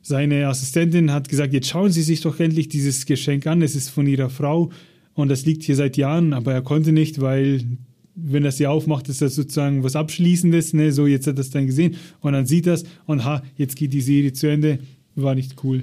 [0.00, 3.90] seine Assistentin hat gesagt, jetzt schauen Sie sich doch endlich dieses Geschenk an, es ist
[3.90, 4.70] von Ihrer Frau
[5.14, 7.62] und das liegt hier seit Jahren, aber er konnte nicht, weil
[8.14, 10.92] wenn er sie aufmacht, ist das sozusagen was Abschließendes, ne?
[10.92, 13.92] so jetzt hat er es dann gesehen und dann sieht das und ha, jetzt geht
[13.92, 14.78] die Serie zu Ende,
[15.14, 15.82] war nicht cool.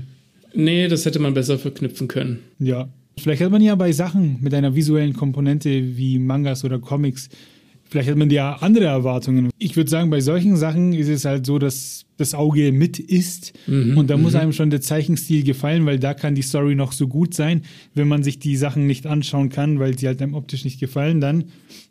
[0.54, 2.40] Nee, das hätte man besser verknüpfen können.
[2.60, 2.90] Ja.
[3.18, 7.30] Vielleicht hat man ja bei Sachen mit einer visuellen Komponente wie Mangas oder Comics
[7.88, 9.52] Vielleicht hat man ja andere Erwartungen.
[9.60, 13.54] Ich würde sagen, bei solchen Sachen ist es halt so, dass das Auge mit ist
[13.68, 14.40] mhm, und da muss mhm.
[14.40, 17.62] einem schon der Zeichenstil gefallen, weil da kann die Story noch so gut sein.
[17.94, 21.22] Wenn man sich die Sachen nicht anschauen kann, weil sie halt einem optisch nicht gefallen,
[21.22, 21.46] dann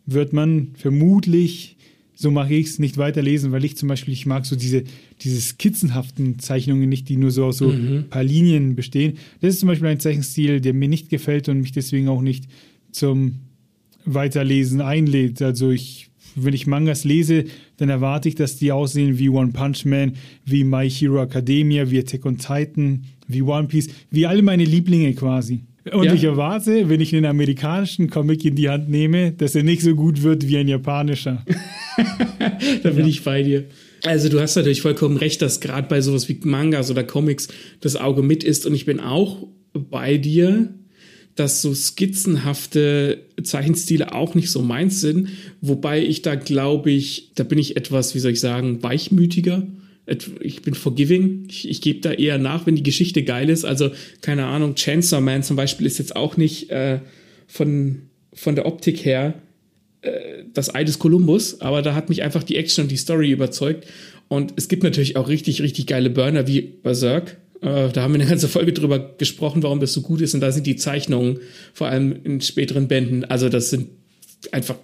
[0.06, 1.76] wird man vermutlich,
[2.14, 4.84] so mache ich es, nicht weiterlesen, weil ich zum Beispiel, ich mag so diese,
[5.20, 8.06] diese skizzenhaften Zeichnungen nicht, die nur so aus so mhm.
[8.08, 9.18] paar Linien bestehen.
[9.40, 12.48] Das ist zum Beispiel ein Zeichenstil, der mir nicht gefällt und mich deswegen auch nicht
[12.92, 13.40] zum
[14.04, 15.40] Weiterlesen einlädt.
[15.42, 17.44] Also ich, wenn ich Mangas lese,
[17.76, 21.98] dann erwarte ich, dass die aussehen wie One Punch Man, wie My Hero Academia, wie
[21.98, 25.64] Attack on Titan, wie One Piece, wie alle meine Lieblinge quasi.
[25.92, 26.14] Und ja.
[26.14, 29.94] ich erwarte, wenn ich einen amerikanischen Comic in die Hand nehme, dass er nicht so
[29.94, 31.44] gut wird wie ein japanischer.
[32.82, 33.06] da bin ja.
[33.06, 33.64] ich bei dir.
[34.02, 37.48] Also du hast natürlich vollkommen recht, dass gerade bei sowas wie Mangas oder Comics
[37.80, 38.64] das Auge mit ist.
[38.64, 40.72] Und ich bin auch bei dir,
[41.36, 45.30] dass so skizzenhafte Zeichenstile auch nicht so meins sind.
[45.60, 49.66] Wobei ich da glaube ich, da bin ich etwas, wie soll ich sagen, weichmütiger.
[50.40, 51.46] Ich bin forgiving.
[51.48, 53.64] Ich, ich gebe da eher nach, wenn die Geschichte geil ist.
[53.64, 57.00] Also, keine Ahnung, Chainsaw Man zum Beispiel ist jetzt auch nicht äh,
[57.46, 59.34] von, von der Optik her
[60.02, 63.30] äh, das Ei des Kolumbus, aber da hat mich einfach die Action und die Story
[63.30, 63.86] überzeugt.
[64.28, 68.20] Und es gibt natürlich auch richtig, richtig geile Burner wie Berserk, äh, da haben wir
[68.20, 70.34] eine ganze Folge drüber gesprochen, warum das so gut ist.
[70.34, 71.38] Und da sind die Zeichnungen,
[71.72, 73.88] vor allem in späteren Bänden, also das sind
[74.52, 74.76] einfach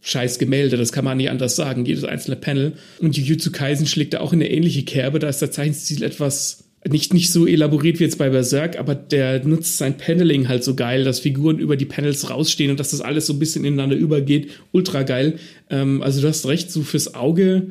[0.00, 2.74] scheiß Gemälde, das kann man nicht anders sagen, jedes einzelne Panel.
[3.00, 6.64] Und Jujutsu Kaisen schlägt da auch in eine ähnliche Kerbe, da ist der Zeichenstil etwas
[6.86, 10.74] nicht, nicht so elaboriert wie jetzt bei Berserk, aber der nutzt sein Paneling halt so
[10.74, 13.96] geil, dass Figuren über die Panels rausstehen und dass das alles so ein bisschen ineinander
[13.96, 14.50] übergeht.
[14.72, 15.38] Ultra geil.
[15.70, 17.68] Ähm, also du hast recht, so fürs Auge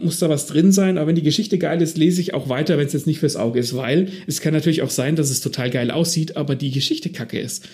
[0.00, 2.78] muss da was drin sein, aber wenn die Geschichte geil ist, lese ich auch weiter,
[2.78, 5.40] wenn es jetzt nicht fürs Auge ist, weil es kann natürlich auch sein, dass es
[5.40, 7.68] total geil aussieht, aber die Geschichte kacke ist.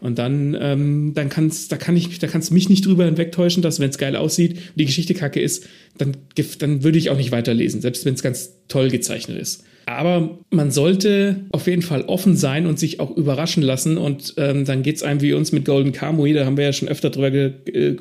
[0.00, 3.80] Und dann, ähm, dann kann's, da kann ich, da kannst mich nicht drüber hinwegtäuschen, dass
[3.80, 6.16] wenn es geil aussieht und die Geschichte kacke ist, dann,
[6.58, 9.64] dann würde ich auch nicht weiterlesen, selbst wenn es ganz toll gezeichnet ist.
[9.86, 13.96] Aber man sollte auf jeden Fall offen sein und sich auch überraschen lassen.
[13.96, 16.34] Und ähm, dann geht es einem wie uns mit Golden Kamui.
[16.34, 17.96] Da haben wir ja schon öfter drüber äh,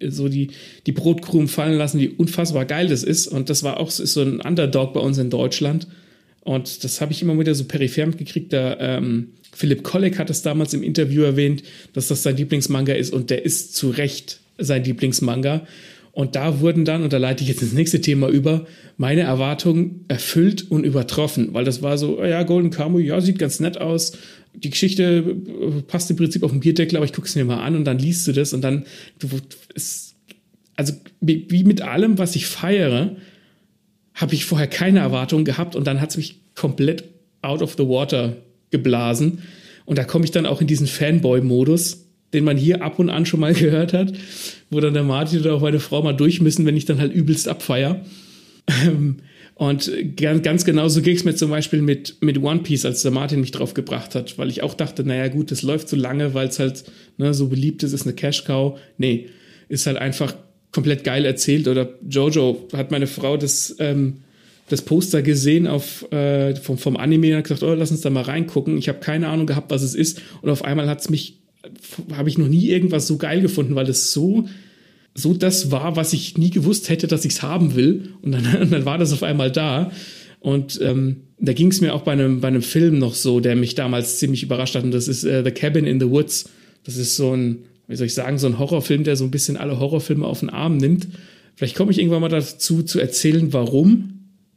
[0.00, 0.50] so die,
[0.86, 3.26] die Brotkrumen fallen lassen, wie unfassbar geil das ist.
[3.26, 5.88] Und das war auch ist so ein Underdog bei uns in Deutschland.
[6.44, 8.52] Und das habe ich immer wieder so peripher mitgekriegt.
[8.52, 11.62] Da ähm, Philipp Kolleg hat es damals im Interview erwähnt,
[11.94, 13.12] dass das sein Lieblingsmanga ist.
[13.12, 15.66] Und der ist zu Recht sein Lieblingsmanga.
[16.12, 18.66] Und da wurden dann, und da leite ich jetzt ins nächste Thema über,
[18.96, 23.40] meine Erwartungen erfüllt und übertroffen, weil das war so, oh ja, Golden Kamuy, ja, sieht
[23.40, 24.12] ganz nett aus.
[24.54, 27.64] Die Geschichte äh, passt im Prinzip auf den Bierdeckel, aber ich gucke es mir mal
[27.64, 28.84] an und dann liest du das und dann,
[29.18, 29.28] du,
[29.74, 30.14] es,
[30.76, 33.16] also wie mit allem, was ich feiere,
[34.14, 37.04] habe ich vorher keine Erwartungen gehabt und dann hat es mich komplett
[37.42, 38.36] out of the water
[38.70, 39.42] geblasen.
[39.84, 43.26] Und da komme ich dann auch in diesen Fanboy-Modus, den man hier ab und an
[43.26, 44.12] schon mal gehört hat,
[44.70, 47.12] wo dann der Martin oder auch meine Frau mal durch müssen, wenn ich dann halt
[47.12, 48.04] übelst abfeier.
[48.86, 49.18] Ähm,
[49.56, 53.02] und ganz, ganz genau so ging es mir zum Beispiel mit, mit One Piece, als
[53.02, 55.96] der Martin mich drauf gebracht hat, weil ich auch dachte, naja gut, das läuft so
[55.96, 56.84] lange, weil es halt
[57.18, 58.78] ne, so beliebt ist, ist eine Cash-Cow.
[58.98, 59.28] Nee,
[59.68, 60.34] ist halt einfach
[60.74, 61.68] komplett geil erzählt.
[61.68, 64.18] Oder Jojo hat meine Frau das, ähm,
[64.68, 68.10] das Poster gesehen auf, äh, vom, vom Anime und hat gesagt, oh, lass uns da
[68.10, 68.76] mal reingucken.
[68.76, 70.20] Ich habe keine Ahnung gehabt, was es ist.
[70.42, 71.38] Und auf einmal hat es mich
[72.14, 74.48] habe ich noch nie irgendwas so geil gefunden, weil es so,
[75.14, 78.10] so das war, was ich nie gewusst hätte, dass ich es haben will.
[78.22, 79.90] Und dann, und dann war das auf einmal da.
[80.40, 83.56] Und ähm, da ging es mir auch bei einem, bei einem Film noch so, der
[83.56, 84.84] mich damals ziemlich überrascht hat.
[84.84, 86.50] Und das ist äh, The Cabin in the Woods.
[86.84, 89.56] Das ist so ein, wie soll ich sagen, so ein Horrorfilm, der so ein bisschen
[89.56, 91.08] alle Horrorfilme auf den Arm nimmt.
[91.56, 94.10] Vielleicht komme ich irgendwann mal dazu zu erzählen, warum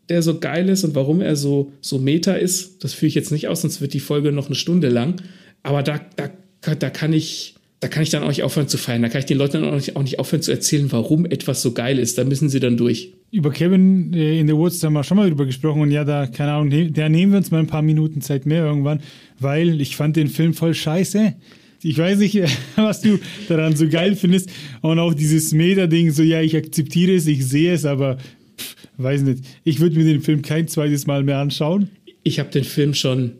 [0.09, 2.83] der so geil ist und warum er so, so meta ist.
[2.83, 5.21] Das führe ich jetzt nicht aus, sonst wird die Folge noch eine Stunde lang.
[5.63, 6.29] Aber da, da
[6.61, 9.01] da kann ich, da kann ich dann auch nicht aufhören zu feiern.
[9.01, 11.73] Da kann ich den Leuten auch nicht, auch nicht aufhören zu erzählen, warum etwas so
[11.73, 12.17] geil ist.
[12.17, 13.13] Da müssen sie dann durch.
[13.31, 16.27] Über Kevin äh, in the Woods haben wir schon mal drüber gesprochen und ja, da,
[16.27, 19.01] keine Ahnung, da nehmen wir uns mal ein paar Minuten Zeit mehr irgendwann,
[19.39, 21.35] weil ich fand den Film voll scheiße.
[21.83, 22.39] Ich weiß nicht,
[22.75, 24.49] was du daran so geil findest.
[24.81, 28.17] Und auch dieses Meta-Ding, so ja, ich akzeptiere es, ich sehe es, aber
[28.57, 29.43] pff, weiß nicht.
[29.63, 31.89] Ich würde mir den Film kein zweites Mal mehr anschauen.
[32.23, 33.33] Ich habe den Film schon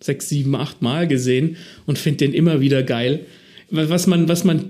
[0.00, 3.20] sechs, sieben, acht Mal gesehen und finde den immer wieder geil.
[3.70, 4.66] Was man, was man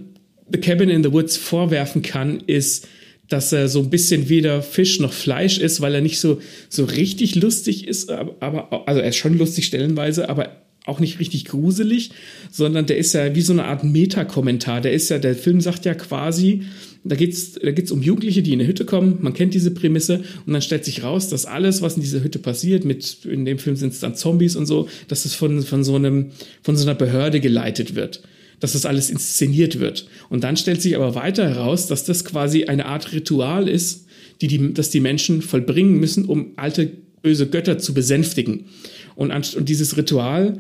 [0.52, 2.86] The Cabin in the Woods vorwerfen kann, ist,
[3.28, 6.84] dass er so ein bisschen weder Fisch noch Fleisch ist, weil er nicht so, so
[6.84, 12.10] richtig lustig ist, aber, also er ist schon lustig stellenweise, aber auch nicht richtig gruselig,
[12.50, 14.82] sondern der ist ja wie so eine Art Meta-Kommentar.
[14.82, 16.62] Der ist ja, der Film sagt ja quasi,
[17.04, 19.18] da geht's, da geht's um Jugendliche, die in eine Hütte kommen.
[19.20, 22.38] Man kennt diese Prämisse und dann stellt sich raus, dass alles, was in dieser Hütte
[22.38, 25.84] passiert, mit in dem Film sind es dann Zombies und so, dass es von von
[25.84, 26.30] so einem
[26.62, 28.22] von so einer Behörde geleitet wird,
[28.60, 30.06] dass das alles inszeniert wird.
[30.30, 34.06] Und dann stellt sich aber weiter heraus, dass das quasi eine Art Ritual ist,
[34.40, 36.90] die die, dass die Menschen vollbringen müssen, um alte
[37.22, 38.66] böse Götter zu besänftigen.
[39.14, 40.58] Und, und dieses Ritual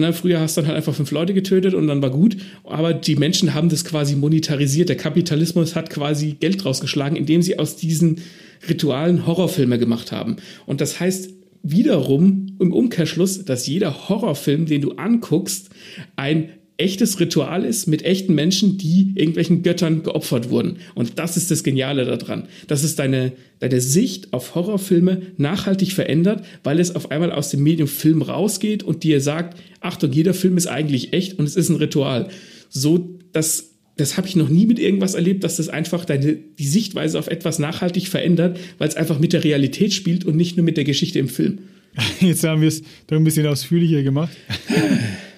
[0.00, 2.36] Ne, früher hast du dann halt einfach fünf Leute getötet und dann war gut.
[2.64, 4.88] Aber die Menschen haben das quasi monetarisiert.
[4.88, 8.20] Der Kapitalismus hat quasi Geld rausgeschlagen, indem sie aus diesen
[8.68, 10.36] Ritualen Horrorfilme gemacht haben.
[10.66, 11.30] Und das heißt
[11.62, 15.68] wiederum im Umkehrschluss, dass jeder Horrorfilm, den du anguckst,
[16.16, 20.78] ein echtes Ritual ist mit echten Menschen, die irgendwelchen Göttern geopfert wurden.
[20.94, 22.48] Und das ist das Geniale daran.
[22.66, 27.62] Dass es deine, deine Sicht auf Horrorfilme nachhaltig verändert, weil es auf einmal aus dem
[27.62, 31.68] Medium Film rausgeht und dir sagt, Achtung, jeder Film ist eigentlich echt und es ist
[31.68, 32.28] ein Ritual.
[32.68, 36.66] So, dass das habe ich noch nie mit irgendwas erlebt, dass das einfach deine, die
[36.66, 40.64] Sichtweise auf etwas nachhaltig verändert, weil es einfach mit der Realität spielt und nicht nur
[40.64, 41.58] mit der Geschichte im Film.
[42.20, 44.34] Jetzt haben wir es doch ein bisschen ausführlicher gemacht.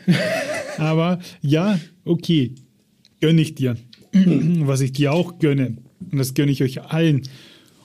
[0.78, 2.52] Aber ja, okay,
[3.20, 3.76] gönne ich dir.
[4.12, 5.76] Was ich dir auch gönne,
[6.10, 7.22] und das gönne ich euch allen.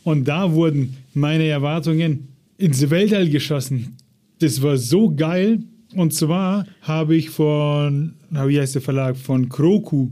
[0.03, 3.97] Und da wurden meine Erwartungen ins Weltall geschossen.
[4.39, 5.59] Das war so geil.
[5.95, 10.09] Und zwar habe ich von, wie heißt der Verlag, von Kroku,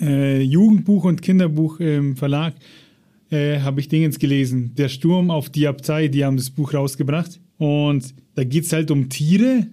[0.00, 2.54] äh, Jugendbuch und Kinderbuch im Verlag,
[3.30, 4.72] äh, habe ich Dingens gelesen.
[4.76, 7.40] Der Sturm auf die Abtei, die haben das Buch rausgebracht.
[7.58, 9.66] Und da geht es halt um Tiere,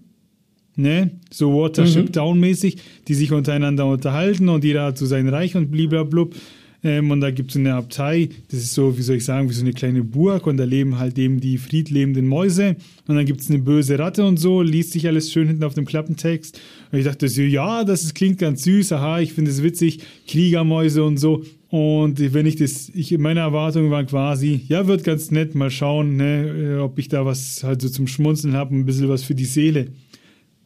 [0.81, 1.11] ne?
[1.31, 2.11] So Watership mhm.
[2.11, 2.77] Down-mäßig,
[3.07, 6.35] die sich untereinander unterhalten und jeder hat so sein Reich und bliblablub.
[6.83, 9.53] Ähm, und da gibt es eine Abtei, das ist so, wie soll ich sagen, wie
[9.53, 12.77] so eine kleine Burg und da leben halt eben die friedlebenden Mäuse.
[13.07, 15.73] Und dann gibt es eine böse Ratte und so, liest sich alles schön hinten auf
[15.73, 16.59] dem Klappentext.
[16.91, 19.99] Und ich dachte so, ja, das ist, klingt ganz süß, aha, ich finde es witzig,
[20.27, 21.43] Kriegermäuse und so.
[21.67, 26.15] Und wenn ich das, ich, meine Erwartungen waren quasi, ja, wird ganz nett, mal schauen,
[26.15, 29.35] ne, äh, ob ich da was halt so zum Schmunzeln habe, ein bisschen was für
[29.35, 29.87] die Seele.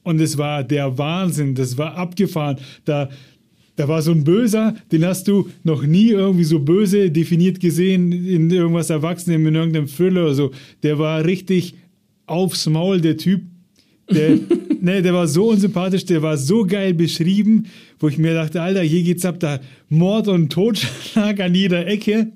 [0.04, 2.58] Und es war der Wahnsinn, das war abgefahren.
[2.86, 3.10] Da,
[3.76, 8.12] da war so ein Böser, den hast du noch nie irgendwie so böse definiert gesehen
[8.12, 10.52] in irgendwas Erwachsenem, in irgendeinem Thriller oder so.
[10.84, 11.76] Der war richtig
[12.28, 13.42] aufs Maul, der Typ.
[14.12, 14.38] Der,
[14.82, 17.66] ne, der war so unsympathisch, der war so geil beschrieben,
[18.00, 22.32] wo ich mir dachte, Alter, hier geht's ab, da Mord und Totschlag an jeder Ecke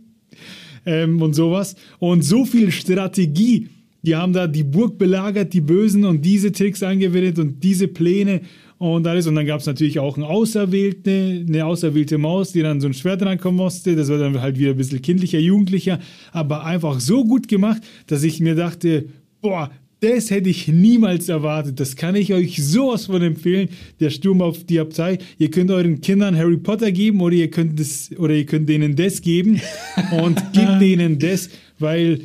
[0.86, 1.76] ähm, und sowas.
[2.00, 3.70] Und so viel Strategie.
[4.08, 8.40] Die haben da die Burg belagert, die Bösen und diese Tricks angewendet und diese Pläne
[8.78, 9.28] und alles.
[9.28, 12.94] Und dann gab es natürlich auch eine auserwählte, eine auserwählte Maus, die dann so ein
[12.94, 13.98] Schwert rankommen musste.
[13.98, 16.00] Das war dann halt wieder ein bisschen kindlicher, jugendlicher,
[16.32, 19.10] aber einfach so gut gemacht, dass ich mir dachte,
[19.42, 21.78] boah, das hätte ich niemals erwartet.
[21.78, 23.68] Das kann ich euch sowas von empfehlen.
[24.00, 25.18] Der Sturm auf die Abtei.
[25.38, 28.96] Ihr könnt euren Kindern Harry Potter geben oder ihr könnt das, oder ihr könnt denen
[28.96, 29.60] das geben
[30.24, 32.22] und gebt denen das, weil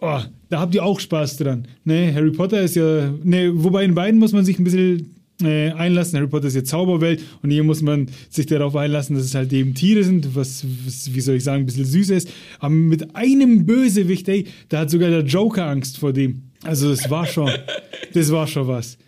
[0.00, 0.18] oh,
[0.52, 1.66] da habt ihr auch Spaß dran.
[1.84, 5.70] Ne, Harry Potter ist ja, ne, wobei in beiden muss man sich ein bisschen äh,
[5.70, 6.18] einlassen.
[6.18, 9.50] Harry Potter ist ja Zauberwelt und hier muss man sich darauf einlassen, dass es halt
[9.54, 12.28] eben Tiere sind, was, was wie soll ich sagen, ein bisschen süß ist.
[12.58, 16.42] Aber mit einem Bösewicht, ey, da hat sogar der Joker Angst vor dem.
[16.64, 17.50] Also das war schon,
[18.12, 18.98] das war schon was.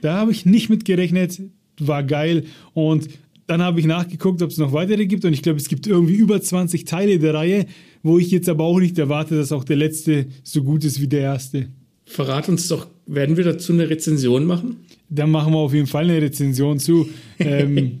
[0.00, 1.38] Da habe ich nicht mit gerechnet,
[1.80, 3.10] war geil und
[3.46, 6.14] dann habe ich nachgeguckt, ob es noch weitere gibt und ich glaube, es gibt irgendwie
[6.14, 7.66] über 20 Teile der Reihe,
[8.04, 11.08] wo ich jetzt aber auch nicht erwarte, dass auch der letzte so gut ist wie
[11.08, 11.68] der erste.
[12.04, 14.76] Verrat uns doch, werden wir dazu eine Rezension machen?
[15.08, 17.08] Da machen wir auf jeden Fall eine Rezension zu.
[17.38, 18.00] ähm,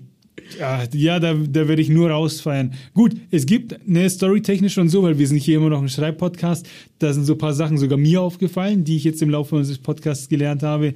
[0.92, 2.74] ja, da, da werde ich nur rausfeiern.
[2.92, 6.68] Gut, es gibt eine Storytechnisch und so, weil wir sind hier immer noch ein Schreibpodcast.
[6.98, 9.78] Da sind so ein paar Sachen sogar mir aufgefallen, die ich jetzt im Laufe unseres
[9.78, 10.92] Podcasts gelernt habe,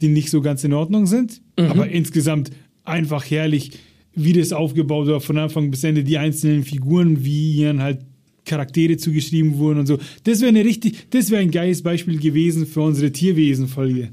[0.00, 1.40] die nicht so ganz in Ordnung sind.
[1.56, 1.66] Mhm.
[1.66, 2.50] Aber insgesamt
[2.82, 3.70] einfach herrlich,
[4.14, 8.00] wie das aufgebaut war, von Anfang bis Ende, die einzelnen Figuren, wie ihnen halt
[8.44, 9.98] Charaktere zugeschrieben wurden und so.
[10.24, 14.10] Das wäre eine richtig, das wäre ein geiles Beispiel gewesen für unsere Tierwesen-Folge.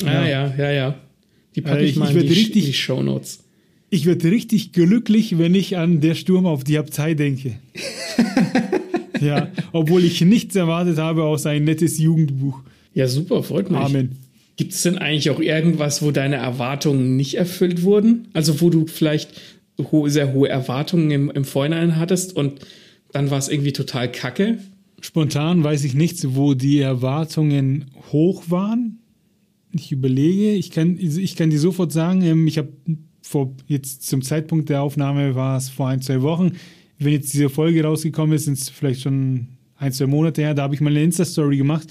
[0.00, 0.98] Ja, ja, ja, ja.
[1.54, 3.40] Die packe also ich, ich mal in die, richtig, die Show Notes.
[3.90, 7.56] Ich werde richtig glücklich, wenn ich an der Sturm auf die Abtei denke.
[9.20, 12.60] ja, obwohl ich nichts erwartet habe außer ein nettes Jugendbuch.
[12.94, 13.78] Ja, super, freut mich.
[13.78, 14.16] Amen.
[14.56, 18.28] Gibt es denn eigentlich auch irgendwas, wo deine Erwartungen nicht erfüllt wurden?
[18.32, 19.40] Also wo du vielleicht
[19.78, 22.60] ho sehr hohe Erwartungen im, im Vorhinein hattest und
[23.12, 24.58] dann war es irgendwie total kacke?
[25.00, 28.98] Spontan weiß ich nichts, wo die Erwartungen hoch waren.
[29.72, 32.68] Ich überlege, ich kann, ich kann dir sofort sagen, ähm, ich habe
[33.22, 36.52] vor jetzt zum Zeitpunkt der Aufnahme war es vor ein, zwei Wochen.
[36.98, 40.54] Wenn jetzt diese Folge rausgekommen ist, sind es vielleicht schon ein, zwei Monate her.
[40.54, 41.88] Da habe ich mal eine Insta-Story gemacht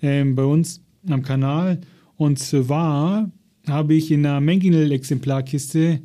[0.00, 1.80] ähm, bei uns am Kanal.
[2.16, 3.30] Und zwar
[3.66, 6.00] habe ich in einer Mängel-Exemplarkiste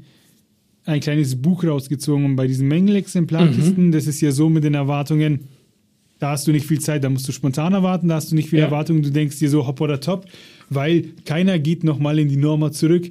[0.89, 2.25] ein kleines Buch rausgezogen.
[2.25, 3.91] Und bei diesen Mängel-Exemplarkisten, mhm.
[3.91, 5.41] das ist ja so mit den Erwartungen,
[6.19, 8.49] da hast du nicht viel Zeit, da musst du spontan erwarten, da hast du nicht
[8.49, 8.65] viel ja.
[8.65, 10.25] Erwartungen, du denkst dir so hopp oder top,
[10.69, 13.09] weil keiner geht nochmal in die Norma zurück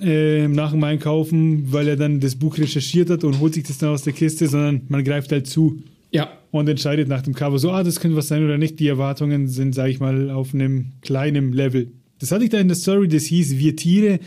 [0.00, 3.78] äh, nach dem Einkaufen, weil er dann das Buch recherchiert hat und holt sich das
[3.78, 5.78] dann aus der Kiste, sondern man greift halt zu.
[6.10, 6.30] Ja.
[6.50, 8.78] Und entscheidet nach dem Cover so, ah, das könnte was sein oder nicht.
[8.80, 11.92] Die Erwartungen sind, sage ich mal, auf einem kleinen Level.
[12.18, 14.18] Das hatte ich da in der Story, das hieß Wir Tiere.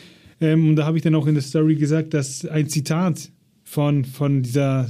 [0.41, 3.31] Ähm, und da habe ich dann auch in der Story gesagt, dass ein Zitat
[3.63, 4.89] von, von dieser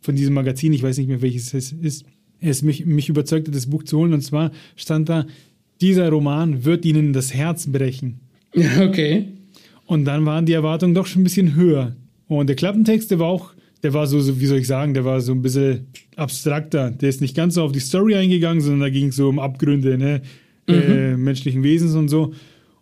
[0.00, 2.06] von diesem Magazin, ich weiß nicht mehr welches es ist,
[2.40, 4.12] es mich, mich überzeugte, das Buch zu holen.
[4.12, 5.26] Und zwar stand da,
[5.80, 8.20] dieser Roman wird ihnen das Herz brechen.
[8.80, 9.26] Okay.
[9.84, 11.96] Und dann waren die Erwartungen doch schon ein bisschen höher.
[12.26, 15.04] Und der Klappentext, der war auch, der war so, so wie soll ich sagen, der
[15.04, 15.86] war so ein bisschen
[16.16, 16.90] abstrakter.
[16.90, 19.38] Der ist nicht ganz so auf die Story eingegangen, sondern da ging es so um
[19.38, 20.22] Abgründe, ne?
[20.66, 20.74] Mhm.
[20.74, 22.34] Äh, menschlichen Wesens und so.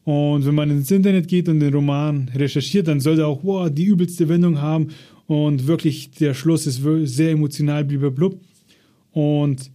[0.07, 3.69] Und wenn man ins Internet geht und den Roman recherchiert, dann soll er auch wow,
[3.69, 4.91] die übelste Wendung haben
[5.27, 8.41] und wirklich der Schluss ist sehr emotional, blub.
[9.11, 9.73] Und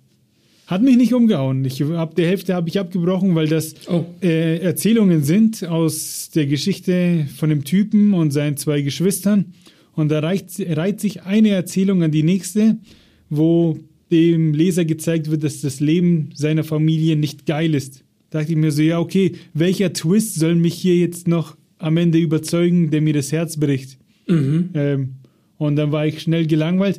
[0.67, 1.65] hat mich nicht umgehauen.
[1.65, 4.05] Ich ab der Hälfte habe ich abgebrochen, weil das oh.
[4.21, 9.53] äh, Erzählungen sind aus der Geschichte von dem Typen und seinen zwei Geschwistern.
[9.95, 12.77] Und da reicht, reiht sich eine Erzählung an die nächste,
[13.29, 13.77] wo
[14.11, 18.05] dem Leser gezeigt wird, dass das Leben seiner Familie nicht geil ist.
[18.31, 21.97] Da dachte ich mir so, ja, okay, welcher Twist soll mich hier jetzt noch am
[21.97, 23.99] Ende überzeugen, der mir das Herz bricht?
[24.27, 24.69] Mhm.
[24.73, 25.09] Ähm,
[25.57, 26.97] und dann war ich schnell gelangweilt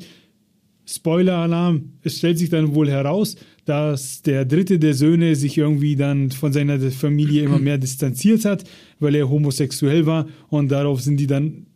[0.86, 6.30] Spoiler-Alarm, es stellt sich dann wohl heraus, dass der dritte der Söhne sich irgendwie dann
[6.30, 8.64] von seiner Familie immer mehr distanziert hat,
[8.98, 11.66] weil er homosexuell war und darauf sind die dann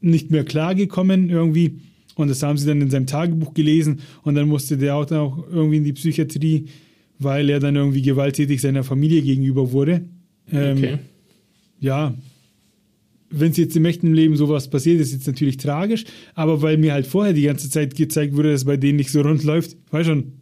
[0.00, 1.78] nicht mehr klargekommen irgendwie.
[2.16, 5.20] Und das haben sie dann in seinem Tagebuch gelesen und dann musste der auch, dann
[5.20, 6.66] auch irgendwie in die Psychiatrie,
[7.20, 10.02] weil er dann irgendwie gewalttätig seiner Familie gegenüber wurde.
[10.52, 10.98] Ähm, okay.
[11.78, 12.14] Ja,
[13.30, 16.04] wenn es jetzt im echten Leben sowas passiert, ist jetzt natürlich tragisch,
[16.34, 19.20] aber weil mir halt vorher die ganze Zeit gezeigt wurde, dass bei denen nicht so
[19.20, 20.32] rund läuft, weiß schon,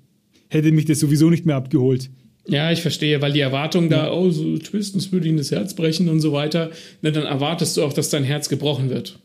[0.49, 2.09] hätte mich das sowieso nicht mehr abgeholt.
[2.47, 6.09] Ja, ich verstehe, weil die Erwartung da, oh, so es würde ihnen das Herz brechen
[6.09, 6.70] und so weiter,
[7.03, 9.20] ne, dann erwartest du auch, dass dein Herz gebrochen wird.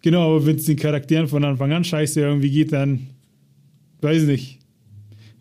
[0.00, 3.08] Genau, aber wenn es den Charakteren von Anfang an scheiße irgendwie geht, dann
[4.00, 4.61] weiß nicht.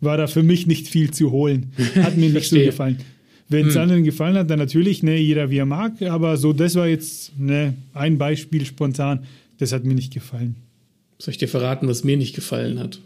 [0.02, 1.72] War da für mich nicht viel zu holen.
[1.96, 2.98] Hat mir nicht so gefallen.
[3.48, 3.82] Wenn es hm.
[3.82, 7.38] anderen gefallen hat, dann natürlich, ne, jeder wie er mag, aber so, das war jetzt
[7.38, 9.26] ne, ein Beispiel spontan,
[9.58, 10.56] das hat mir nicht gefallen.
[11.20, 13.00] Soll ich dir verraten, was mir nicht gefallen hat?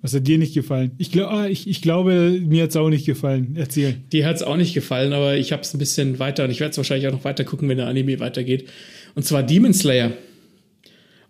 [0.00, 0.90] Was hat dir nicht gefallen?
[0.98, 3.54] Ich, glaub, ah, ich, ich glaube, mir hat es auch nicht gefallen.
[3.56, 3.96] Erzähl.
[4.12, 6.60] Dir hat es auch nicht gefallen, aber ich habe es ein bisschen weiter und ich
[6.60, 8.68] werde es wahrscheinlich auch noch weiter gucken, wenn der Anime weitergeht.
[9.14, 10.12] Und zwar Demon Slayer.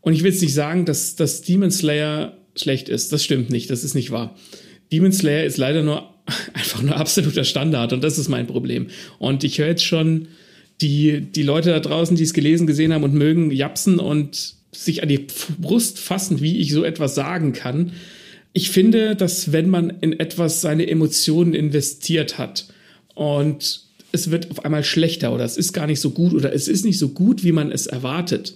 [0.00, 3.12] Und ich will jetzt nicht sagen, dass, dass Demon Slayer schlecht ist.
[3.12, 4.36] Das stimmt nicht, das ist nicht wahr.
[4.94, 6.08] Demon Slayer ist leider nur
[6.54, 8.86] einfach nur absoluter Standard und das ist mein Problem.
[9.18, 10.28] Und ich höre jetzt schon
[10.80, 15.02] die, die Leute da draußen, die es gelesen, gesehen haben und mögen, japsen und sich
[15.02, 15.26] an die
[15.60, 17.92] Brust fassen, wie ich so etwas sagen kann.
[18.52, 22.68] Ich finde, dass wenn man in etwas seine Emotionen investiert hat
[23.14, 23.82] und
[24.12, 26.84] es wird auf einmal schlechter oder es ist gar nicht so gut oder es ist
[26.84, 28.54] nicht so gut, wie man es erwartet,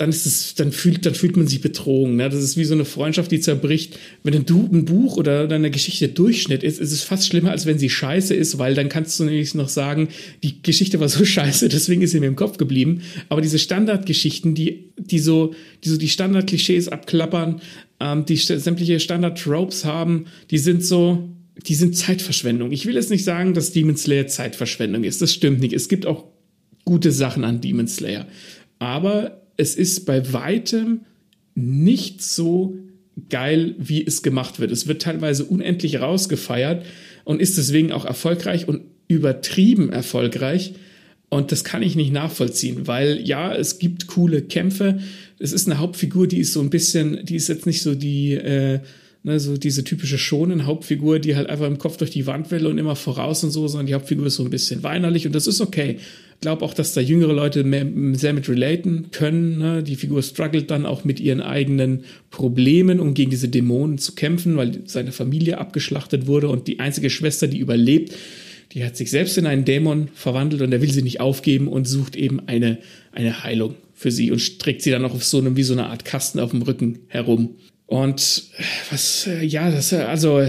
[0.00, 2.16] dann ist es, dann fühlt, dann fühlt man sich betrogen.
[2.16, 2.30] Ne?
[2.30, 3.98] Das ist wie so eine Freundschaft, die zerbricht.
[4.22, 7.78] Wenn ein, ein Buch oder eine Geschichte Durchschnitt ist, ist es fast schlimmer, als wenn
[7.78, 10.08] sie scheiße ist, weil dann kannst du nämlich noch sagen,
[10.42, 13.02] die Geschichte war so scheiße, deswegen ist sie mir im Kopf geblieben.
[13.28, 17.60] Aber diese Standardgeschichten, die, die so, die so die Standardklischees abklappern,
[18.00, 21.28] ähm, die sämtliche Standard-Tropes haben, die sind so,
[21.66, 22.72] die sind Zeitverschwendung.
[22.72, 25.20] Ich will jetzt nicht sagen, dass Demon Slayer Zeitverschwendung ist.
[25.20, 25.74] Das stimmt nicht.
[25.74, 26.24] Es gibt auch
[26.86, 28.26] gute Sachen an Demon Slayer.
[28.78, 31.02] Aber es ist bei weitem
[31.54, 32.78] nicht so
[33.28, 34.70] geil, wie es gemacht wird.
[34.70, 36.86] Es wird teilweise unendlich rausgefeiert
[37.24, 40.72] und ist deswegen auch erfolgreich und übertrieben erfolgreich.
[41.28, 45.00] Und das kann ich nicht nachvollziehen, weil ja, es gibt coole Kämpfe.
[45.38, 48.32] Es ist eine Hauptfigur, die ist so ein bisschen, die ist jetzt nicht so die,
[48.32, 48.80] äh,
[49.22, 52.66] ne, so diese typische schonen Hauptfigur, die halt einfach im Kopf durch die Wand will
[52.66, 55.46] und immer voraus und so, sondern die Hauptfigur ist so ein bisschen weinerlich und das
[55.46, 55.98] ist okay
[56.40, 59.58] glaube auch, dass da jüngere Leute mehr, sehr mit relaten können.
[59.58, 59.82] Ne?
[59.82, 64.56] Die Figur struggelt dann auch mit ihren eigenen Problemen, um gegen diese Dämonen zu kämpfen,
[64.56, 68.14] weil seine Familie abgeschlachtet wurde und die einzige Schwester, die überlebt,
[68.72, 71.86] die hat sich selbst in einen Dämon verwandelt und er will sie nicht aufgeben und
[71.86, 72.78] sucht eben eine,
[73.12, 75.88] eine Heilung für sie und trägt sie dann auch auf so einem, wie so eine
[75.88, 77.56] Art Kasten auf dem Rücken herum.
[77.86, 78.44] Und
[78.90, 80.46] was, ja, das, also,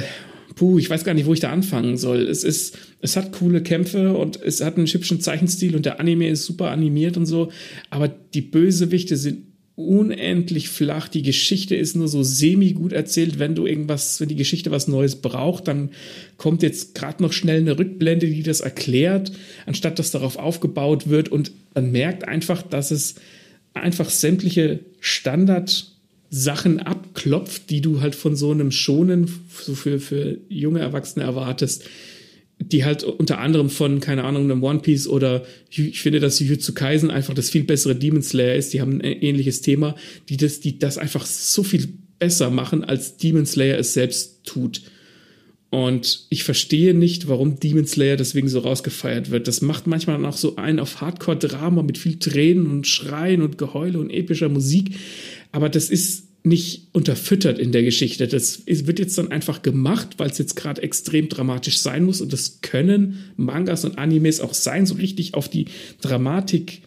[0.62, 2.20] puh, ich weiß gar nicht, wo ich da anfangen soll.
[2.22, 6.30] Es ist, es hat coole Kämpfe und es hat einen hübschen Zeichenstil und der Anime
[6.30, 7.52] ist super animiert und so,
[7.90, 11.08] aber die Bösewichte sind unendlich flach.
[11.08, 13.40] Die Geschichte ist nur so semi gut erzählt.
[13.40, 15.90] Wenn du irgendwas, wenn die Geschichte was Neues braucht, dann
[16.38, 19.32] kommt jetzt gerade noch schnell eine Rückblende, die das erklärt,
[19.66, 23.16] anstatt dass darauf aufgebaut wird und man merkt einfach, dass es
[23.74, 24.82] einfach sämtliche
[26.32, 31.84] Standard-Sachen abklopft, die du halt von so einem Schonen so für, für junge Erwachsene erwartest
[32.64, 36.74] die halt unter anderem von, keine Ahnung, einem One Piece oder ich finde, dass Jujutsu
[36.74, 38.72] Kaisen einfach das viel bessere Demon Slayer ist.
[38.72, 39.96] Die haben ein ähnliches Thema,
[40.30, 44.84] die das, die das einfach so viel besser machen, als Demon Slayer es selbst tut.
[45.72, 49.48] Und ich verstehe nicht, warum Demon Slayer deswegen so rausgefeiert wird.
[49.48, 53.58] Das macht manchmal dann auch so ein auf Hardcore-Drama mit viel Tränen und Schreien und
[53.58, 54.92] Geheule und epischer Musik.
[55.52, 58.28] Aber das ist nicht unterfüttert in der Geschichte.
[58.28, 62.22] Das wird jetzt dann einfach gemacht, weil es jetzt gerade extrem dramatisch sein muss.
[62.22, 65.66] Und das können Mangas und Animes auch sein, so richtig auf die
[66.02, 66.82] Dramatik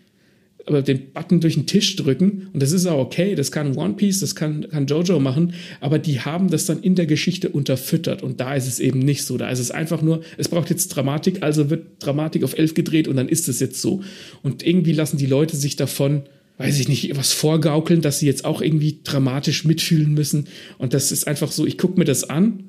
[0.67, 2.49] oder den Button durch den Tisch drücken.
[2.53, 3.35] Und das ist auch okay.
[3.37, 5.55] Das kann One Piece, das kann, kann Jojo machen.
[5.81, 8.23] Aber die haben das dann in der Geschichte unterfüttert.
[8.23, 9.37] Und da ist es eben nicht so.
[9.37, 13.07] Da ist es einfach nur, es braucht jetzt Dramatik, also wird Dramatik auf elf gedreht
[13.07, 14.03] und dann ist es jetzt so.
[14.43, 16.23] Und irgendwie lassen die Leute sich davon
[16.59, 20.49] weiß ich nicht, was vorgaukeln, dass sie jetzt auch irgendwie dramatisch mitfühlen müssen.
[20.79, 22.65] Und das ist einfach so, ich gucke mir das an.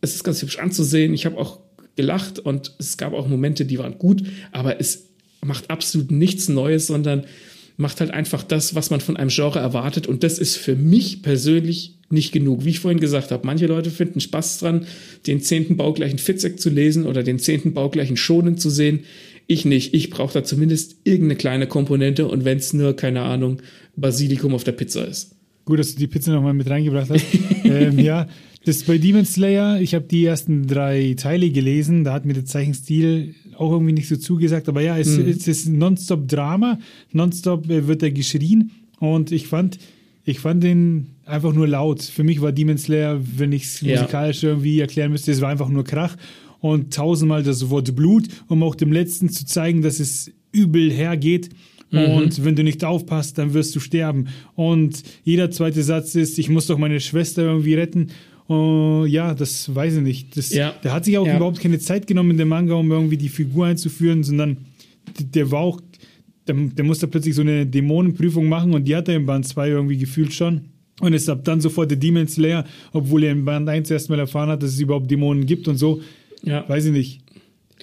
[0.00, 1.12] Es ist ganz hübsch anzusehen.
[1.12, 1.60] Ich habe auch
[1.96, 4.22] gelacht und es gab auch Momente, die waren gut,
[4.52, 5.06] aber es
[5.42, 7.24] macht absolut nichts Neues, sondern
[7.76, 10.06] macht halt einfach das, was man von einem Genre erwartet.
[10.06, 12.64] Und das ist für mich persönlich nicht genug.
[12.64, 14.86] Wie ich vorhin gesagt habe, manche Leute finden Spaß dran,
[15.26, 19.00] den zehnten baugleichen Fitzek zu lesen oder den zehnten baugleichen Schonen zu sehen.
[19.46, 19.94] Ich nicht.
[19.94, 23.62] Ich brauche da zumindest irgendeine kleine Komponente und wenn es nur, keine Ahnung,
[23.94, 25.36] Basilikum auf der Pizza ist.
[25.64, 27.24] Gut, dass du die Pizza nochmal mit reingebracht hast.
[27.64, 28.28] ähm, ja,
[28.64, 32.44] das bei Demon Slayer, ich habe die ersten drei Teile gelesen, da hat mir der
[32.44, 35.28] Zeichenstil auch irgendwie nicht so zugesagt, aber ja, es, mhm.
[35.28, 36.78] es ist nonstop Drama,
[37.12, 39.78] nonstop äh, wird er geschrien und ich fand,
[40.24, 42.02] ich fand den einfach nur laut.
[42.02, 44.00] Für mich war Demon Slayer, wenn ich es ja.
[44.00, 46.16] musikalisch irgendwie erklären müsste, es war einfach nur Krach
[46.70, 51.50] und tausendmal das Wort Blut, um auch dem Letzten zu zeigen, dass es übel hergeht.
[51.90, 51.98] Mhm.
[51.98, 54.28] Und wenn du nicht aufpasst, dann wirst du sterben.
[54.54, 58.08] Und jeder zweite Satz ist, ich muss doch meine Schwester irgendwie retten.
[58.48, 60.36] Uh, ja, das weiß ich nicht.
[60.36, 60.72] Das, ja.
[60.84, 61.36] Der hat sich auch ja.
[61.36, 64.58] überhaupt keine Zeit genommen in dem Manga, um irgendwie die Figur einzuführen, sondern
[65.18, 65.80] der war auch,
[66.46, 69.68] der, der musste plötzlich so eine Dämonenprüfung machen und die hat er im Band 2
[69.68, 70.66] irgendwie gefühlt schon.
[71.00, 74.48] Und ist ab dann sofort der Demon Slayer, obwohl er im Band 1 erstmal erfahren
[74.48, 76.00] hat, dass es überhaupt Dämonen gibt und so.
[76.42, 76.68] Ja.
[76.68, 77.20] Weiß ich nicht.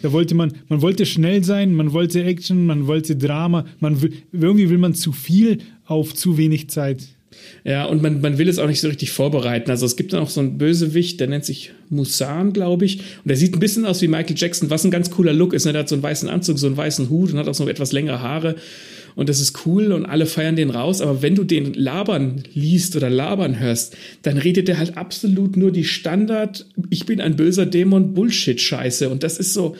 [0.01, 4.11] Da wollte man, man wollte schnell sein, man wollte Action, man wollte Drama, man will,
[4.31, 7.03] irgendwie will man zu viel auf zu wenig Zeit.
[7.63, 9.71] Ja, und man, man will es auch nicht so richtig vorbereiten.
[9.71, 12.99] Also es gibt dann auch so einen Bösewicht, der nennt sich Musan, glaube ich.
[12.99, 15.65] Und der sieht ein bisschen aus wie Michael Jackson, was ein ganz cooler Look ist.
[15.65, 15.73] Ne?
[15.73, 17.91] Der hat so einen weißen Anzug, so einen weißen Hut und hat auch so etwas
[17.91, 18.55] längere Haare.
[19.15, 21.01] Und das ist cool und alle feiern den raus.
[21.01, 25.71] Aber wenn du den labern liest oder labern hörst, dann redet der halt absolut nur
[25.71, 29.09] die Standard, ich bin ein böser Dämon, Bullshit-Scheiße.
[29.09, 29.75] Und das ist so,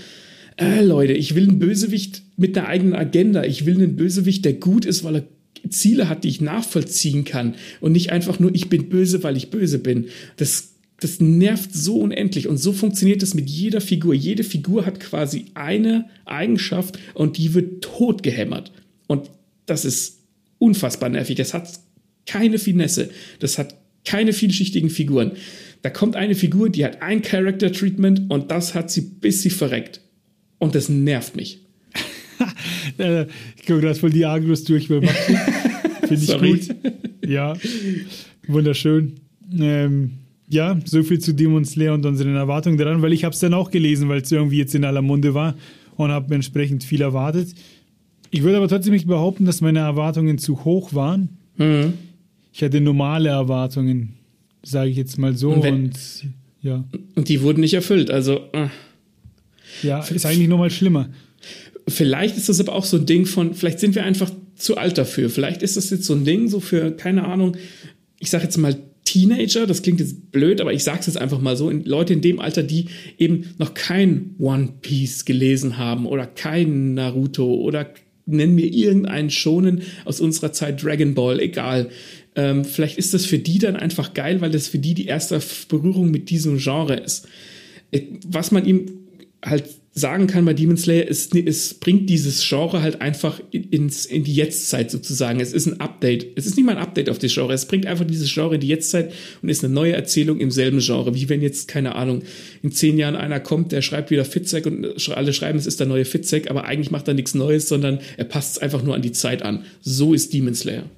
[0.58, 3.44] äh, Leute, ich will einen Bösewicht mit einer eigenen Agenda.
[3.44, 5.24] Ich will einen Bösewicht, der gut ist, weil er
[5.70, 9.50] Ziele hat, die ich nachvollziehen kann und nicht einfach nur, ich bin böse, weil ich
[9.50, 10.08] böse bin.
[10.38, 14.14] Das, das nervt so unendlich und so funktioniert es mit jeder Figur.
[14.14, 18.72] Jede Figur hat quasi eine Eigenschaft und die wird tot gehämmert.
[19.08, 19.30] Und
[19.66, 20.20] das ist
[20.60, 21.36] unfassbar nervig.
[21.36, 21.70] Das hat
[22.26, 23.10] keine Finesse.
[23.40, 23.76] Das hat
[24.06, 25.34] keine vielschichtigen Figuren.
[25.82, 29.50] Da kommt eine Figur, die hat ein Character Treatment und das hat sie, bis sie
[29.50, 30.02] verreckt.
[30.58, 31.60] Und das nervt mich.
[33.58, 35.06] ich glaube, du hast voll die Agros durch Finde
[36.14, 36.76] ich gut.
[37.26, 37.54] Ja,
[38.48, 39.16] wunderschön.
[39.58, 40.12] Ähm,
[40.50, 43.54] ja, so viel zu Demon Slayer und unseren Erwartungen daran, weil ich habe es dann
[43.54, 45.56] auch gelesen, weil es irgendwie jetzt in aller Munde war
[45.96, 47.54] und habe entsprechend viel erwartet.
[48.34, 51.30] Ich würde aber trotzdem nicht behaupten, dass meine Erwartungen zu hoch waren.
[51.58, 51.94] Mhm.
[52.52, 54.16] Ich hatte normale Erwartungen,
[54.64, 55.52] sage ich jetzt mal so.
[55.52, 56.26] Und, wenn, und,
[56.62, 56.84] ja.
[57.16, 58.12] und die wurden nicht erfüllt.
[58.12, 58.42] Also.
[58.52, 58.68] Äh.
[59.82, 61.10] Ja, ist eigentlich nochmal schlimmer
[61.88, 64.98] vielleicht ist das aber auch so ein Ding von, vielleicht sind wir einfach zu alt
[64.98, 65.30] dafür.
[65.30, 67.58] Vielleicht ist das jetzt so ein Ding, so für, keine Ahnung,
[68.20, 71.42] ich sage jetzt mal Teenager, das klingt jetzt blöd, aber ich sage es jetzt einfach
[71.42, 72.86] mal so, in, Leute in dem Alter, die
[73.18, 77.94] eben noch kein One Piece gelesen haben oder kein Naruto oder
[78.26, 81.90] nennen mir irgendeinen Schonen aus unserer Zeit Dragon Ball, egal.
[82.36, 85.40] Ähm, vielleicht ist das für die dann einfach geil, weil das für die die erste
[85.68, 87.28] Berührung mit diesem Genre ist.
[87.92, 88.92] Äh, was man ihm
[89.44, 89.66] halt
[89.96, 94.34] sagen kann bei Demon Slayer, es, es bringt dieses Genre halt einfach ins, in die
[94.34, 95.40] Jetztzeit sozusagen.
[95.40, 96.36] Es ist ein Update.
[96.36, 97.54] Es ist nicht mal ein Update auf das Genre.
[97.54, 99.14] Es bringt einfach dieses Genre in die Jetztzeit
[99.44, 101.14] und ist eine neue Erzählung im selben Genre.
[101.14, 102.24] Wie wenn jetzt, keine Ahnung,
[102.64, 105.88] in zehn Jahren einer kommt, der schreibt wieder Fitzek und alle schreiben, es ist der
[105.88, 109.04] neue Fitzek, aber eigentlich macht er nichts Neues, sondern er passt es einfach nur an
[109.04, 109.64] die Zeit an.
[109.82, 110.90] So ist Demon Slayer.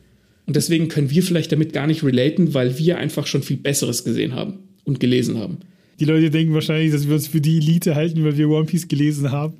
[0.45, 4.05] Und deswegen können wir vielleicht damit gar nicht relaten, weil wir einfach schon viel Besseres
[4.05, 5.57] gesehen haben und gelesen haben.
[5.99, 8.87] Die Leute denken wahrscheinlich, dass wir uns für die Elite halten, weil wir One Piece
[8.87, 9.55] gelesen haben.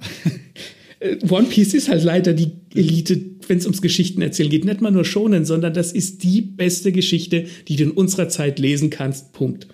[0.99, 4.65] Äh, One Piece ist halt leider die Elite, wenn es ums Geschichten erzählen geht.
[4.65, 8.59] Nicht mal nur schonen, sondern das ist die beste Geschichte, die du in unserer Zeit
[8.59, 9.33] lesen kannst.
[9.33, 9.67] Punkt.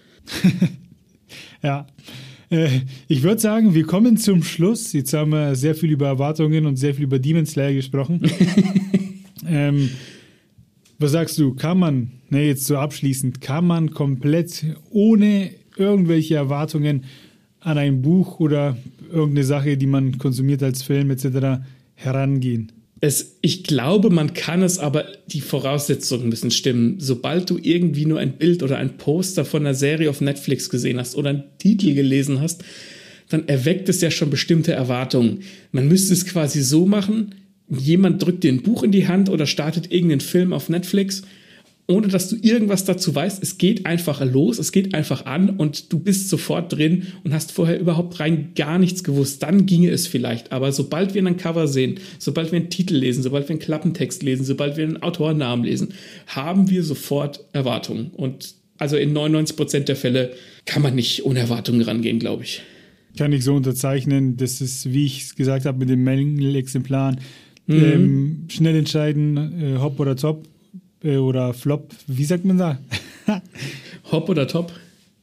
[1.64, 1.88] ja.
[2.50, 4.94] Äh, ich würde sagen, wir kommen zum Schluss.
[4.94, 8.22] Jetzt haben wir sehr viel über Erwartungen und sehr viel über Demon Slayer gesprochen.
[9.48, 9.90] ähm,
[11.00, 11.56] was sagst du?
[11.56, 15.52] Kann man, ne, jetzt so abschließend, kann man komplett ohne
[15.82, 17.04] irgendwelche Erwartungen
[17.60, 18.78] an ein Buch oder
[19.12, 21.64] irgendeine Sache, die man konsumiert als Film etc.
[21.96, 22.72] herangehen?
[23.04, 26.98] Es, ich glaube, man kann es, aber die Voraussetzungen müssen stimmen.
[27.00, 31.00] Sobald du irgendwie nur ein Bild oder ein Poster von einer Serie auf Netflix gesehen
[31.00, 32.64] hast oder einen Titel gelesen hast,
[33.30, 35.40] dann erweckt es ja schon bestimmte Erwartungen.
[35.72, 37.34] Man müsste es quasi so machen,
[37.70, 41.24] jemand drückt dir ein Buch in die Hand oder startet irgendeinen Film auf Netflix
[41.88, 43.42] ohne dass du irgendwas dazu weißt.
[43.42, 47.52] Es geht einfach los, es geht einfach an und du bist sofort drin und hast
[47.52, 49.44] vorher überhaupt rein gar nichts gewusst.
[49.44, 50.52] Dann ginge es vielleicht.
[50.52, 54.24] Aber sobald wir ein Cover sehen, sobald wir einen Titel lesen, sobald wir einen Klappentext
[54.24, 55.90] lesen, sobald wir einen Autorennamen lesen,
[56.28, 58.12] haben wir sofort Erwartungen.
[58.12, 60.32] Und also in 99 Prozent der Fälle
[60.66, 62.62] kann man nicht ohne Erwartungen rangehen, glaube ich.
[63.18, 64.38] Kann ich so unterzeichnen.
[64.38, 67.20] Das ist, wie ich es gesagt habe, mit den Mängelexemplaren.
[67.68, 67.84] Mhm.
[67.84, 70.48] Ähm, schnell entscheiden, äh, hopp oder top
[71.04, 72.80] oder Flop, wie sagt man da?
[74.12, 74.72] Hop oder Top?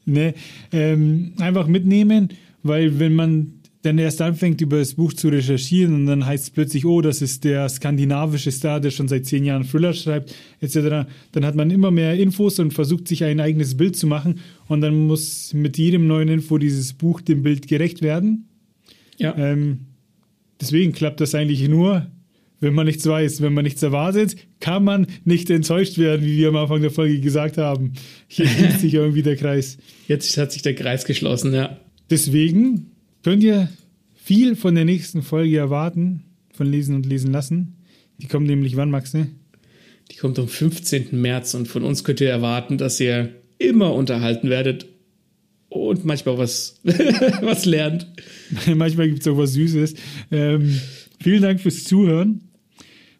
[0.05, 0.35] Ne,
[0.73, 2.31] ähm, einfach mitnehmen,
[2.63, 6.51] weil wenn man dann erst anfängt, über das Buch zu recherchieren und dann heißt es
[6.51, 11.09] plötzlich, oh, das ist der skandinavische Star, der schon seit zehn Jahren Thriller schreibt, etc.,
[11.33, 14.81] dann hat man immer mehr Infos und versucht, sich ein eigenes Bild zu machen und
[14.81, 18.49] dann muss mit jedem neuen Info dieses Buch dem Bild gerecht werden.
[19.17, 19.37] Ja.
[19.37, 19.87] Ähm,
[20.61, 22.07] deswegen klappt das eigentlich nur,
[22.61, 26.49] wenn man nichts weiß, wenn man nichts erwartet, kann man nicht enttäuscht werden, wie wir
[26.49, 27.93] am Anfang der Folge gesagt haben.
[28.27, 29.79] Hier schließt sich irgendwie der Kreis.
[30.07, 31.79] Jetzt hat sich der Kreis geschlossen, ja.
[32.11, 32.93] Deswegen
[33.23, 33.69] könnt ihr
[34.15, 37.77] viel von der nächsten Folge erwarten, von Lesen und Lesen lassen.
[38.19, 39.29] Die kommt nämlich wann, Max, ne?
[40.11, 41.09] Die kommt am 15.
[41.21, 44.87] März und von uns könnt ihr erwarten, dass ihr immer unterhalten werdet
[45.69, 48.07] und manchmal was, was lernt.
[48.75, 49.95] manchmal gibt es auch was Süßes.
[50.31, 50.81] Ähm,
[51.21, 52.48] vielen Dank fürs Zuhören.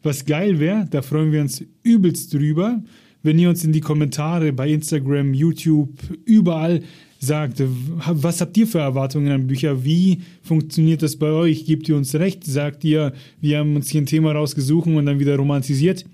[0.03, 2.83] Was geil wäre, da freuen wir uns übelst drüber,
[3.23, 5.91] wenn ihr uns in die Kommentare bei Instagram, YouTube,
[6.25, 6.83] überall
[7.19, 7.63] sagt,
[8.07, 9.85] was habt ihr für Erwartungen an Bücher?
[9.85, 11.67] Wie funktioniert das bei euch?
[11.67, 12.45] Gebt ihr uns recht?
[12.45, 16.05] Sagt ihr, wir haben uns hier ein Thema rausgesucht und dann wieder romantisiert?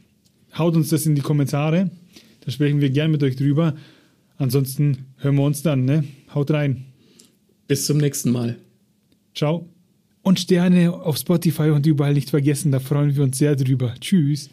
[0.57, 1.91] Haut uns das in die Kommentare.
[2.45, 3.74] Da sprechen wir gern mit euch drüber.
[4.39, 5.85] Ansonsten hören wir uns dann.
[5.85, 6.05] Ne?
[6.35, 6.87] Haut rein.
[7.68, 8.57] Bis zum nächsten Mal.
[9.35, 9.74] Ciao.
[10.25, 13.95] Und Sterne auf Spotify und überall nicht vergessen, da freuen wir uns sehr drüber.
[14.01, 14.49] Tschüss.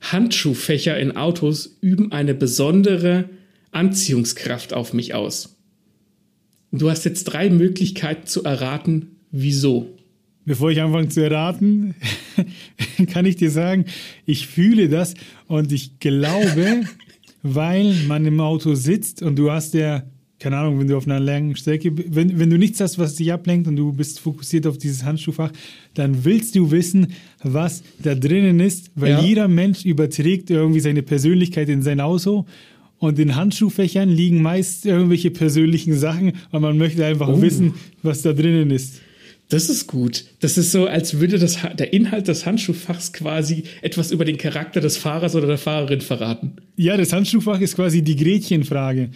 [0.00, 3.28] Handschuhfächer in Autos üben eine besondere
[3.72, 5.56] Anziehungskraft auf mich aus.
[6.70, 9.98] Du hast jetzt drei Möglichkeiten zu erraten, wieso.
[10.44, 11.96] Bevor ich anfange zu erraten,
[13.12, 13.86] kann ich dir sagen,
[14.26, 15.14] ich fühle das
[15.48, 16.84] und ich glaube,
[17.54, 20.04] weil man im Auto sitzt und du hast ja
[20.38, 23.32] keine Ahnung, wenn du auf einer langen Strecke, wenn, wenn du nichts hast, was dich
[23.32, 25.50] ablenkt und du bist fokussiert auf dieses Handschuhfach,
[25.94, 27.08] dann willst du wissen,
[27.42, 29.20] was da drinnen ist, weil ja.
[29.20, 32.46] jeder Mensch überträgt irgendwie seine Persönlichkeit in sein Auto
[32.98, 37.42] und in Handschuhfächern liegen meist irgendwelche persönlichen Sachen und man möchte einfach oh.
[37.42, 39.00] wissen, was da drinnen ist.
[39.50, 40.26] Das ist gut.
[40.40, 44.80] Das ist so, als würde das, der Inhalt des Handschuhfachs quasi etwas über den Charakter
[44.80, 46.56] des Fahrers oder der Fahrerin verraten.
[46.76, 49.08] Ja, das Handschuhfach ist quasi die Gretchenfrage.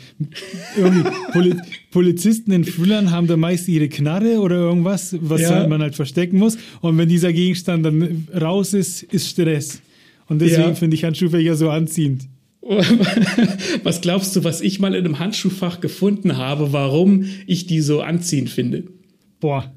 [1.33, 1.55] Poli
[1.91, 5.67] Polizisten in Thrillern haben da meist ihre Knarre oder irgendwas, was ja.
[5.69, 6.57] man halt verstecken muss.
[6.81, 9.83] Und wenn dieser Gegenstand dann raus ist, ist Stress.
[10.29, 10.75] Und deswegen ja.
[10.75, 12.23] finde ich Handschuhfächer so anziehend.
[13.83, 18.01] was glaubst du, was ich mal in einem Handschuhfach gefunden habe, warum ich die so
[18.01, 18.85] anziehend finde?
[19.41, 19.71] Boah.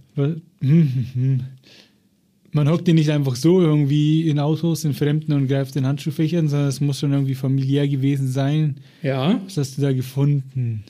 [2.52, 6.48] Man hockt den nicht einfach so irgendwie in Autos, in Fremden und greift den Handschuhfächern,
[6.48, 8.78] sondern es muss schon irgendwie familiär gewesen sein.
[9.02, 9.42] Ja.
[9.44, 10.84] Was hast du da gefunden?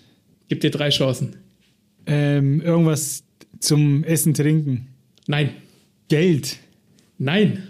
[0.48, 1.38] Gib dir drei Chancen.
[2.06, 3.24] Ähm, irgendwas
[3.60, 4.90] zum Essen, Trinken.
[5.26, 5.50] Nein.
[6.08, 6.58] Geld.
[7.18, 7.64] Nein.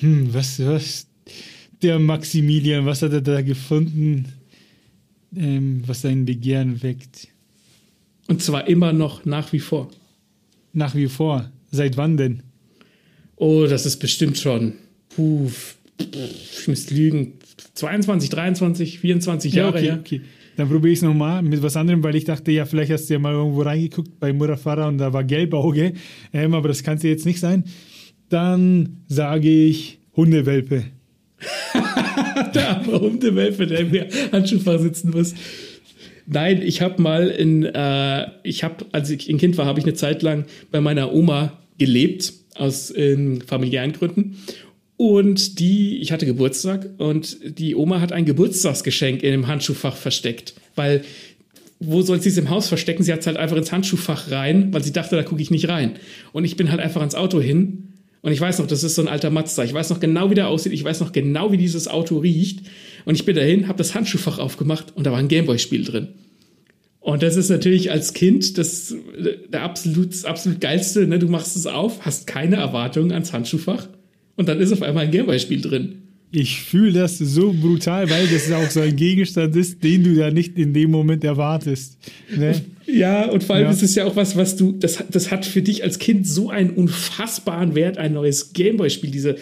[0.00, 1.06] Hm, was, was?
[1.80, 4.26] Der Maximilian, was hat er da gefunden,
[5.34, 7.28] ähm, was sein Begehren weckt?
[8.26, 9.90] Und zwar immer noch nach wie vor.
[10.78, 11.50] Nach wie vor.
[11.72, 12.44] Seit wann denn?
[13.34, 14.74] Oh, das ist bestimmt schon.
[15.08, 15.50] Puh,
[15.98, 17.32] ich müsste lügen.
[17.74, 19.98] 22, 23, 24 ja, Jahre okay, her.
[19.98, 20.20] Okay.
[20.56, 23.14] Dann probiere ich es nochmal mit was anderem, weil ich dachte, ja, vielleicht hast du
[23.14, 25.94] ja mal irgendwo reingeguckt bei Murafara und da war Gelbauge.
[26.32, 27.64] Ähm, aber das kann es jetzt nicht sein.
[28.28, 30.84] Dann sage ich Hundewelpe.
[32.54, 35.34] der arme Hundewelpe, der mir Handschuhfach sitzen muss.
[36.30, 39.86] Nein, ich habe mal in, äh, ich habe, als ich ein Kind war, habe ich
[39.86, 44.36] eine Zeit lang bei meiner Oma gelebt, aus in familiären Gründen.
[44.98, 50.54] Und die, ich hatte Geburtstag und die Oma hat ein Geburtstagsgeschenk in dem Handschuhfach versteckt,
[50.74, 51.02] weil
[51.80, 53.04] wo soll sie es im Haus verstecken?
[53.04, 55.68] Sie hat es halt einfach ins Handschuhfach rein, weil sie dachte, da gucke ich nicht
[55.68, 55.92] rein.
[56.32, 57.88] Und ich bin halt einfach ans Auto hin
[58.20, 59.64] und ich weiß noch, das ist so ein alter Mazda.
[59.64, 60.72] Ich weiß noch genau, wie der aussieht.
[60.72, 62.66] Ich weiß noch genau, wie dieses Auto riecht.
[63.08, 66.08] Und ich bin dahin, habe das Handschuhfach aufgemacht und da war ein Gameboy-Spiel drin.
[67.00, 68.94] Und das ist natürlich als Kind das
[69.50, 71.06] der absolut, absolut geilste.
[71.06, 71.18] Ne?
[71.18, 73.88] Du machst es auf, hast keine Erwartungen ans Handschuhfach
[74.36, 76.02] und dann ist auf einmal ein Gameboy-Spiel drin.
[76.32, 80.30] Ich fühle das so brutal, weil das auch so ein Gegenstand ist, den du ja
[80.30, 81.96] nicht in dem Moment erwartest.
[82.36, 82.60] Ne?
[82.84, 83.70] Ja, und vor allem ja.
[83.70, 86.50] ist es ja auch was, was du, das, das hat für dich als Kind so
[86.50, 89.36] einen unfassbaren Wert, ein neues Gameboy-Spiel, diese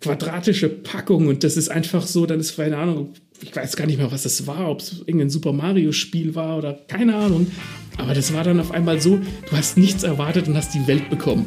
[0.00, 3.98] quadratische Packung und das ist einfach so, dann ist, keine Ahnung, ich weiß gar nicht
[3.98, 7.48] mehr, was das war, ob es irgendein Super Mario-Spiel war oder keine Ahnung.
[7.96, 11.10] Aber das war dann auf einmal so, du hast nichts erwartet und hast die Welt
[11.10, 11.46] bekommen.